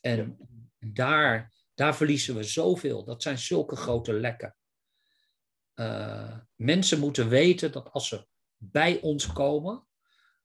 En 0.00 0.38
daar, 0.78 1.52
daar 1.74 1.96
verliezen 1.96 2.34
we 2.34 2.42
zoveel. 2.42 3.04
Dat 3.04 3.22
zijn 3.22 3.38
zulke 3.38 3.76
grote 3.76 4.12
lekken. 4.12 4.56
Uh, 5.74 6.38
mensen 6.54 6.98
moeten 6.98 7.28
weten 7.28 7.72
dat 7.72 7.90
als 7.90 8.08
ze 8.08 8.26
bij 8.56 9.00
ons 9.00 9.32
komen, 9.32 9.86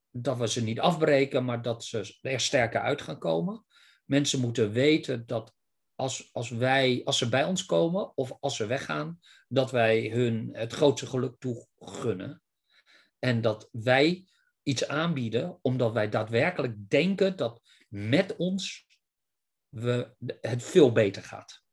dat 0.10 0.38
we 0.38 0.48
ze 0.48 0.64
niet 0.64 0.80
afbreken, 0.80 1.46
maar 1.46 1.62
dat 1.62 1.84
ze 1.86 2.18
er 2.22 2.40
sterker 2.40 2.82
uit 2.82 3.02
gaan 3.02 3.20
komen. 3.20 3.66
Mensen 4.06 4.40
moeten 4.40 4.72
weten 4.72 5.28
dat 5.28 5.56
als, 5.98 6.30
als, 6.34 6.50
wij, 6.50 7.02
als 7.06 7.18
ze 7.18 7.30
bij 7.30 7.44
ons 7.44 7.66
komen 7.66 8.18
of 8.18 8.38
als 8.40 8.56
ze 8.56 8.66
weggaan, 8.66 9.20
dat 9.48 9.72
wij 9.72 10.10
hun 10.10 10.50
het 10.52 10.74
grootste 10.74 11.08
geluk 11.08 11.36
toegunnen. 11.40 12.42
En 13.20 13.42
dat 13.42 13.70
wij 13.72 14.28
iets 14.64 14.88
aanbieden 14.88 15.60
omdat 15.62 15.94
wij 15.94 16.10
daadwerkelijk 16.10 16.90
denken 16.90 17.36
dat 17.36 17.62
met 17.90 18.36
ons 18.36 18.88
we, 19.70 20.16
het 20.42 20.64
veel 20.64 20.92
beter 20.92 21.24
gaat. 21.24 21.64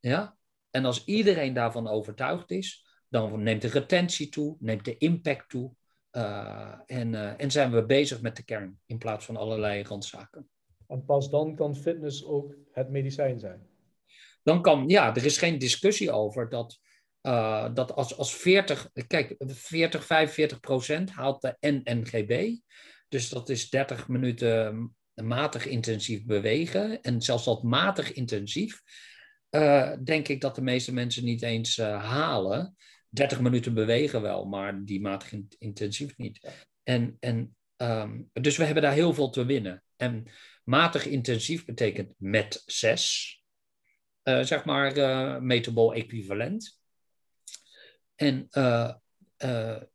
Ja? 0.00 0.36
En 0.70 0.84
als 0.84 1.04
iedereen 1.04 1.54
daarvan 1.54 1.88
overtuigd 1.88 2.50
is, 2.50 2.86
dan 3.08 3.42
neemt 3.42 3.62
de 3.62 3.68
retentie 3.68 4.28
toe, 4.28 4.56
neemt 4.60 4.84
de 4.84 4.98
impact 4.98 5.48
toe. 5.48 5.74
Uh, 6.12 6.74
en, 6.86 7.12
uh, 7.12 7.40
en 7.40 7.50
zijn 7.50 7.72
we 7.72 7.84
bezig 7.84 8.20
met 8.20 8.36
de 8.36 8.44
kern 8.44 8.80
in 8.86 8.98
plaats 8.98 9.24
van 9.24 9.36
allerlei 9.36 9.82
randzaken. 9.82 10.50
En 10.92 11.04
pas 11.04 11.30
dan 11.30 11.54
kan 11.54 11.76
fitness 11.76 12.24
ook 12.24 12.54
het 12.72 12.90
medicijn 12.90 13.38
zijn. 13.38 13.66
Dan 14.42 14.62
kan, 14.62 14.88
ja, 14.88 15.14
er 15.14 15.24
is 15.24 15.38
geen 15.38 15.58
discussie 15.58 16.10
over 16.10 16.48
dat, 16.48 16.78
uh, 17.22 17.74
dat 17.74 17.94
als, 17.94 18.16
als 18.16 18.34
40, 18.34 18.90
kijk, 19.06 19.34
40, 19.46 20.06
45 20.06 20.60
procent 20.60 21.10
haalt 21.10 21.42
de 21.42 21.56
NNGB. 21.60 22.56
Dus 23.08 23.28
dat 23.28 23.48
is 23.48 23.70
30 23.70 24.08
minuten 24.08 24.94
matig 25.14 25.66
intensief 25.66 26.24
bewegen. 26.24 27.00
En 27.00 27.22
zelfs 27.22 27.44
dat 27.44 27.62
matig 27.62 28.12
intensief, 28.12 28.82
uh, 29.50 29.92
denk 30.04 30.28
ik 30.28 30.40
dat 30.40 30.54
de 30.54 30.62
meeste 30.62 30.92
mensen 30.92 31.24
niet 31.24 31.42
eens 31.42 31.78
uh, 31.78 32.04
halen. 32.04 32.76
30 33.08 33.40
minuten 33.40 33.74
bewegen 33.74 34.22
wel, 34.22 34.44
maar 34.44 34.84
die 34.84 35.00
matig 35.00 35.32
in, 35.32 35.48
intensief 35.58 36.16
niet. 36.16 36.50
En, 36.82 37.16
en, 37.20 37.56
um, 37.76 38.30
dus 38.32 38.56
we 38.56 38.64
hebben 38.64 38.82
daar 38.82 38.92
heel 38.92 39.14
veel 39.14 39.30
te 39.30 39.44
winnen. 39.44 39.82
En 39.96 40.26
matig 40.62 41.06
intensief 41.06 41.64
betekent 41.64 42.14
met 42.16 42.62
6, 42.66 43.42
uh, 44.24 44.42
zeg 44.42 44.64
maar, 44.64 45.42
metabol 45.42 45.94
equivalent. 45.94 46.80
En 48.14 48.48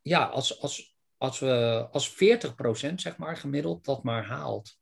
ja, 0.02 0.24
als, 0.24 0.62
als, 0.62 0.96
als, 1.18 1.40
we, 1.40 1.88
als 1.92 2.14
40% 2.14 2.16
zeg 2.96 3.18
maar 3.18 3.38
gemiddeld 3.38 3.86
dat 3.86 4.04
maar 4.04 4.26
haalt. 4.26 4.78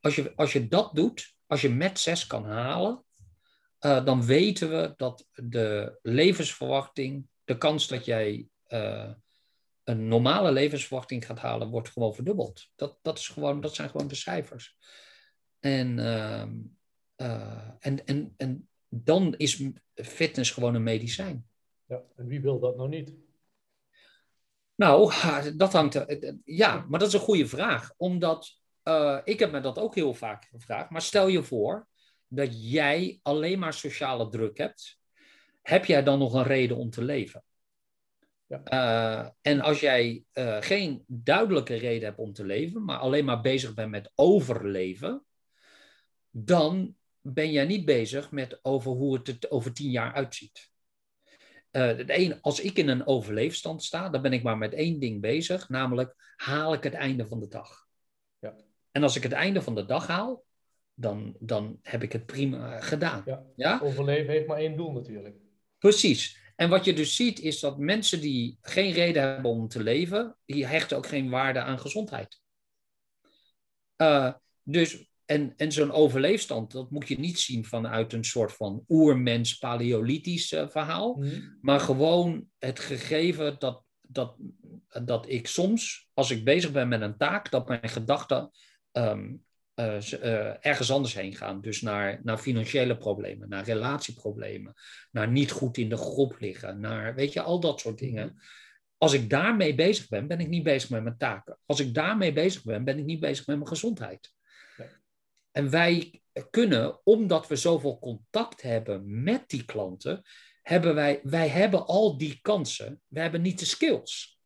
Als 0.00 0.14
je, 0.14 0.32
als 0.36 0.52
je 0.52 0.68
dat 0.68 0.94
doet, 0.94 1.34
als 1.46 1.60
je 1.60 1.68
met 1.68 1.98
6 1.98 2.26
kan 2.26 2.44
halen, 2.44 3.04
dan 3.78 4.24
weten 4.24 4.70
we 4.70 4.92
dat 4.96 5.26
de 5.32 5.98
levensverwachting, 6.02 7.28
de 7.44 7.58
kans 7.58 7.88
dat 7.88 8.04
jij 8.04 8.48
een 9.84 10.08
normale 10.08 10.52
levensverwachting 10.52 11.26
gaat 11.26 11.38
halen, 11.38 11.68
wordt 11.68 11.88
gewoon 11.88 12.14
verdubbeld. 12.14 12.70
Dat, 12.74 12.98
dat, 13.02 13.18
is 13.18 13.28
gewoon, 13.28 13.60
dat 13.60 13.74
zijn 13.74 13.90
gewoon 13.90 14.08
de 14.08 14.14
cijfers. 14.14 14.76
En, 15.64 15.98
ehm, 15.98 16.52
eh, 17.14 17.68
en, 17.78 18.06
en, 18.06 18.34
en 18.36 18.68
dan 18.88 19.34
is 19.36 19.62
fitness 19.94 20.50
gewoon 20.50 20.74
een 20.74 20.82
medicijn. 20.82 21.46
Ja, 21.84 22.02
en 22.16 22.26
wie 22.26 22.40
wil 22.40 22.60
dat 22.60 22.76
nou 22.76 22.88
niet? 22.88 23.14
Nou, 24.74 25.12
dat 25.56 25.72
hangt. 25.72 25.94
Er, 25.94 26.38
ja, 26.44 26.86
maar 26.88 26.98
dat 26.98 27.08
is 27.08 27.14
een 27.14 27.20
goede 27.20 27.46
vraag. 27.46 27.92
Omdat 27.96 28.60
uh, 28.84 29.18
ik 29.24 29.38
heb 29.38 29.52
me 29.52 29.60
dat 29.60 29.78
ook 29.78 29.94
heel 29.94 30.14
vaak 30.14 30.44
gevraagd. 30.44 30.90
Maar 30.90 31.02
stel 31.02 31.28
je 31.28 31.42
voor 31.42 31.86
dat 32.26 32.70
jij 32.70 33.20
alleen 33.22 33.58
maar 33.58 33.72
sociale 33.72 34.28
druk 34.28 34.58
hebt. 34.58 34.98
Heb 35.62 35.84
jij 35.84 36.02
dan 36.02 36.18
nog 36.18 36.34
een 36.34 36.42
reden 36.42 36.76
om 36.76 36.90
te 36.90 37.04
leven? 37.04 37.44
Ja. 38.46 38.62
Eh, 38.64 39.30
en 39.40 39.60
als 39.60 39.80
jij 39.80 40.24
uh, 40.32 40.56
geen 40.60 41.04
duidelijke 41.06 41.74
reden 41.74 42.04
hebt 42.04 42.18
om 42.18 42.32
te 42.32 42.44
leven, 42.44 42.84
maar 42.84 42.98
alleen 42.98 43.24
maar 43.24 43.40
bezig 43.40 43.74
bent 43.74 43.90
met 43.90 44.12
overleven, 44.14 45.24
dan 46.36 46.96
ben 47.20 47.52
jij 47.52 47.64
niet 47.64 47.84
bezig 47.84 48.30
met 48.30 48.58
over 48.62 48.90
hoe 48.90 49.14
het 49.14 49.28
er 49.28 49.50
over 49.50 49.72
tien 49.72 49.90
jaar 49.90 50.12
uitziet. 50.12 50.70
Uh, 51.72 52.32
als 52.40 52.60
ik 52.60 52.78
in 52.78 52.88
een 52.88 53.06
overleefstand 53.06 53.82
sta, 53.82 54.08
dan 54.08 54.22
ben 54.22 54.32
ik 54.32 54.42
maar 54.42 54.58
met 54.58 54.74
één 54.74 54.98
ding 55.00 55.20
bezig, 55.20 55.68
namelijk 55.68 56.34
haal 56.36 56.72
ik 56.72 56.82
het 56.82 56.94
einde 56.94 57.26
van 57.26 57.40
de 57.40 57.48
dag. 57.48 57.86
Ja. 58.38 58.54
En 58.90 59.02
als 59.02 59.16
ik 59.16 59.22
het 59.22 59.32
einde 59.32 59.62
van 59.62 59.74
de 59.74 59.84
dag 59.84 60.06
haal, 60.06 60.44
dan, 60.94 61.36
dan 61.38 61.78
heb 61.82 62.02
ik 62.02 62.12
het 62.12 62.26
prima 62.26 62.80
gedaan. 62.80 63.22
Ja. 63.26 63.44
ja? 63.56 63.80
Overleven 63.82 64.32
heeft 64.32 64.46
maar 64.46 64.58
één 64.58 64.76
doel 64.76 64.92
natuurlijk. 64.92 65.36
Precies. 65.78 66.38
En 66.56 66.68
wat 66.68 66.84
je 66.84 66.92
dus 66.92 67.16
ziet 67.16 67.40
is 67.40 67.60
dat 67.60 67.78
mensen 67.78 68.20
die 68.20 68.58
geen 68.60 68.92
reden 68.92 69.22
hebben 69.22 69.50
om 69.50 69.68
te 69.68 69.82
leven, 69.82 70.36
die 70.44 70.66
hechten 70.66 70.96
ook 70.96 71.06
geen 71.06 71.30
waarde 71.30 71.60
aan 71.60 71.78
gezondheid. 71.78 72.40
Uh, 73.96 74.32
dus, 74.62 75.08
en 75.26 75.54
en 75.56 75.72
zo'n 75.72 75.92
overleefstand, 75.92 76.72
dat 76.72 76.90
moet 76.90 77.08
je 77.08 77.18
niet 77.18 77.38
zien 77.38 77.64
vanuit 77.64 78.12
een 78.12 78.24
soort 78.24 78.52
van 78.52 78.84
oermens 78.88 79.58
paleolithisch 79.58 80.52
uh, 80.52 80.68
verhaal, 80.68 81.14
mhm. 81.14 81.40
maar 81.60 81.80
gewoon 81.80 82.46
het 82.58 82.80
gegeven 82.80 83.56
dat, 83.58 83.82
dat, 84.00 84.36
dat 85.04 85.28
ik 85.28 85.46
soms, 85.46 86.08
als 86.14 86.30
ik 86.30 86.44
bezig 86.44 86.72
ben 86.72 86.88
met 86.88 87.00
een 87.00 87.16
taak, 87.16 87.50
dat 87.50 87.68
mijn 87.68 87.88
gedachten 87.88 88.50
um, 88.92 89.44
uh, 89.74 90.00
uh, 90.00 90.66
ergens 90.66 90.90
anders 90.90 91.14
heen 91.14 91.34
gaan. 91.34 91.60
Dus 91.60 91.80
naar, 91.80 92.20
naar 92.22 92.38
financiële 92.38 92.96
problemen, 92.96 93.48
naar 93.48 93.64
relatieproblemen, 93.64 94.74
naar 95.10 95.28
niet 95.28 95.50
goed 95.50 95.76
in 95.76 95.88
de 95.88 95.96
groep 95.96 96.36
liggen, 96.40 96.80
naar, 96.80 97.14
weet 97.14 97.32
je, 97.32 97.40
al 97.40 97.60
dat 97.60 97.80
soort 97.80 97.98
dingen. 97.98 98.26
Mhm. 98.26 98.36
Als 98.98 99.12
ik 99.12 99.30
daarmee 99.30 99.74
bezig 99.74 100.08
ben, 100.08 100.26
ben 100.26 100.40
ik 100.40 100.48
niet 100.48 100.62
bezig 100.62 100.90
met 100.90 101.02
mijn 101.02 101.16
taken. 101.16 101.58
Als 101.66 101.80
ik 101.80 101.94
daarmee 101.94 102.32
bezig 102.32 102.62
ben, 102.62 102.84
ben 102.84 102.98
ik 102.98 103.04
niet 103.04 103.20
bezig 103.20 103.46
met 103.46 103.56
mijn 103.56 103.68
gezondheid. 103.68 104.33
En 105.54 105.70
wij 105.70 106.22
kunnen, 106.50 107.06
omdat 107.06 107.46
we 107.46 107.56
zoveel 107.56 107.98
contact 107.98 108.62
hebben 108.62 109.22
met 109.22 109.48
die 109.48 109.64
klanten, 109.64 110.22
hebben 110.62 110.94
wij, 110.94 111.20
wij 111.22 111.48
hebben 111.48 111.86
al 111.86 112.18
die 112.18 112.38
kansen. 112.42 113.02
We 113.06 113.20
hebben 113.20 113.42
niet 113.42 113.58
de 113.58 113.64
skills. 113.64 114.38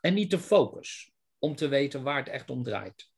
En 0.00 0.14
niet 0.14 0.30
de 0.30 0.38
focus 0.38 1.12
om 1.38 1.54
te 1.54 1.68
weten 1.68 2.02
waar 2.02 2.18
het 2.18 2.28
echt 2.28 2.50
om 2.50 2.62
draait. 2.62 3.10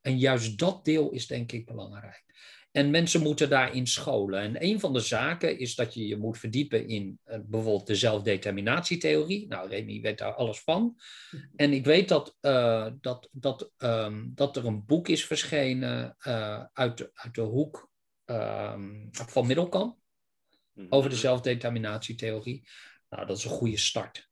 En 0.00 0.18
juist 0.18 0.58
dat 0.58 0.84
deel 0.84 1.10
is 1.10 1.26
denk 1.26 1.52
ik 1.52 1.66
belangrijk. 1.66 2.24
En 2.70 2.90
mensen 2.90 3.22
moeten 3.22 3.50
daarin 3.50 3.86
scholen. 3.86 4.40
En 4.40 4.64
een 4.64 4.80
van 4.80 4.92
de 4.92 5.00
zaken 5.00 5.58
is 5.58 5.74
dat 5.74 5.94
je 5.94 6.06
je 6.06 6.16
moet 6.16 6.38
verdiepen 6.38 6.88
in 6.88 7.18
uh, 7.26 7.36
bijvoorbeeld 7.44 7.86
de 7.86 7.94
zelfdeterminatietheorie. 7.94 9.46
Nou, 9.48 9.68
Remy 9.68 10.00
weet 10.00 10.18
daar 10.18 10.34
alles 10.34 10.60
van. 10.60 10.96
En 11.56 11.72
ik 11.72 11.84
weet 11.84 12.08
dat, 12.08 12.36
uh, 12.40 12.86
dat, 13.00 13.28
dat, 13.32 13.72
um, 13.78 14.32
dat 14.34 14.56
er 14.56 14.66
een 14.66 14.84
boek 14.86 15.08
is 15.08 15.26
verschenen 15.26 16.16
uh, 16.26 16.64
uit, 16.72 16.98
de, 16.98 17.10
uit 17.14 17.34
de 17.34 17.40
hoek 17.40 17.90
um, 18.26 19.08
van 19.10 19.46
Middelkamp 19.46 19.98
over 20.88 21.10
de 21.10 21.16
zelfdeterminatietheorie. 21.16 22.68
Nou, 23.08 23.26
dat 23.26 23.36
is 23.36 23.44
een 23.44 23.50
goede 23.50 23.78
start. 23.78 24.28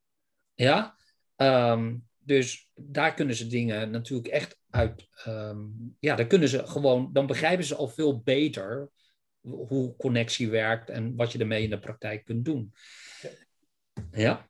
Ja, 0.55 0.97
um, 1.37 2.08
dus 2.29 2.71
daar 2.75 3.15
kunnen 3.15 3.35
ze 3.35 3.47
dingen 3.47 3.91
natuurlijk 3.91 4.29
echt 4.29 4.59
uit. 4.71 5.09
Um, 5.27 5.97
ja, 6.01 6.17
dan 6.17 6.27
kunnen 6.27 6.49
ze 6.49 6.67
gewoon. 6.67 7.11
Dan 7.13 7.27
begrijpen 7.27 7.65
ze 7.65 7.75
al 7.75 7.89
veel 7.89 8.21
beter 8.21 8.91
hoe 9.41 9.97
connectie 9.97 10.51
werkt 10.51 10.91
en 10.91 11.17
wat 11.17 11.33
je 11.33 11.39
ermee 11.39 11.63
in 11.63 11.71
de 11.71 11.79
praktijk 11.79 12.25
kunt 12.25 12.45
doen. 12.45 12.73
Ja? 14.11 14.49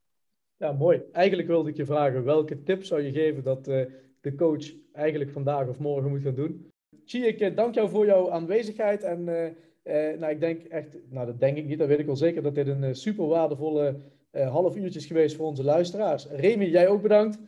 Ja, 0.57 0.73
mooi. 0.73 1.03
Eigenlijk 1.13 1.49
wilde 1.49 1.71
ik 1.71 1.77
je 1.77 1.87
vragen: 1.87 2.25
welke 2.25 2.63
tips 2.63 2.89
zou 2.89 3.03
je 3.03 3.13
geven 3.13 3.43
dat 3.43 3.69
uh, 3.69 3.85
de 4.21 4.35
coach 4.35 4.65
eigenlijk 4.93 5.31
vandaag 5.31 5.69
of 5.69 5.79
morgen 5.79 6.11
moet 6.11 6.23
gaan 6.23 6.35
doen? 6.35 6.71
Chi, 7.05 7.27
ik 7.27 7.57
dank 7.57 7.75
jou 7.75 7.89
voor 7.89 8.07
jouw 8.07 8.31
aanwezigheid. 8.31 9.03
En 9.03 9.21
uh, 9.21 10.19
nou, 10.19 10.29
ik 10.29 10.41
denk 10.41 10.65
echt, 10.65 10.89
nou 11.11 11.27
dat 11.27 11.41
denk 11.41 11.57
ik 11.57 11.67
niet, 11.67 11.79
dat 11.79 11.89
weet 11.89 11.99
ik 11.99 12.07
wel 12.07 12.17
zeker, 12.17 12.43
dat 12.43 12.55
dit 12.55 12.67
een 12.67 12.95
super 12.95 13.27
waardevolle 13.27 14.01
half 14.33 14.77
uurtje 14.77 14.99
is 14.99 15.07
geweest 15.07 15.37
voor 15.37 15.47
onze 15.47 15.65
luisteraars. 15.65 16.27
Remy, 16.27 16.65
jij 16.65 16.89
ook 16.89 17.03
bedankt. 17.03 17.39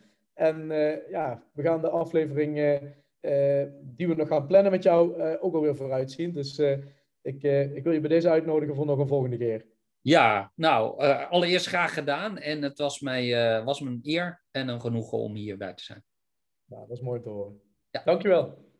En 0.41 0.71
uh, 0.71 1.09
ja, 1.09 1.43
we 1.53 1.61
gaan 1.61 1.81
de 1.81 1.89
aflevering 1.89 2.57
uh, 2.57 2.81
uh, 3.21 3.67
die 3.81 4.07
we 4.07 4.15
nog 4.15 4.27
gaan 4.27 4.47
plannen 4.47 4.71
met 4.71 4.83
jou 4.83 5.21
ook 5.39 5.53
alweer 5.53 5.75
vooruitzien. 5.75 6.33
Dus 6.33 6.59
ik, 7.21 7.43
ik 7.73 7.83
wil 7.83 7.91
je 7.91 7.99
bij 7.99 8.09
deze 8.09 8.29
uitnodigen 8.29 8.75
voor 8.75 8.85
nog 8.85 8.99
een 8.99 9.07
volgende 9.07 9.37
keer. 9.37 9.65
Ja, 10.01 10.51
nou, 10.55 10.99
allereerst 11.29 11.67
graag 11.67 11.93
gedaan. 11.93 12.37
En 12.37 12.61
het 12.61 12.77
was 12.77 12.99
mij, 12.99 13.63
was 13.63 13.81
me 13.81 13.89
een 13.89 13.99
eer 14.01 14.43
en 14.51 14.67
een 14.67 14.81
genoegen 14.81 15.17
om 15.17 15.35
hierbij 15.35 15.73
te 15.73 15.83
zijn. 15.83 16.03
Nou, 16.65 16.87
dat 16.87 16.97
is 16.97 17.03
mooi 17.03 17.21
te 17.21 17.29
horen. 17.29 17.61
Ja. 17.89 18.01
Dankjewel. 18.03 18.70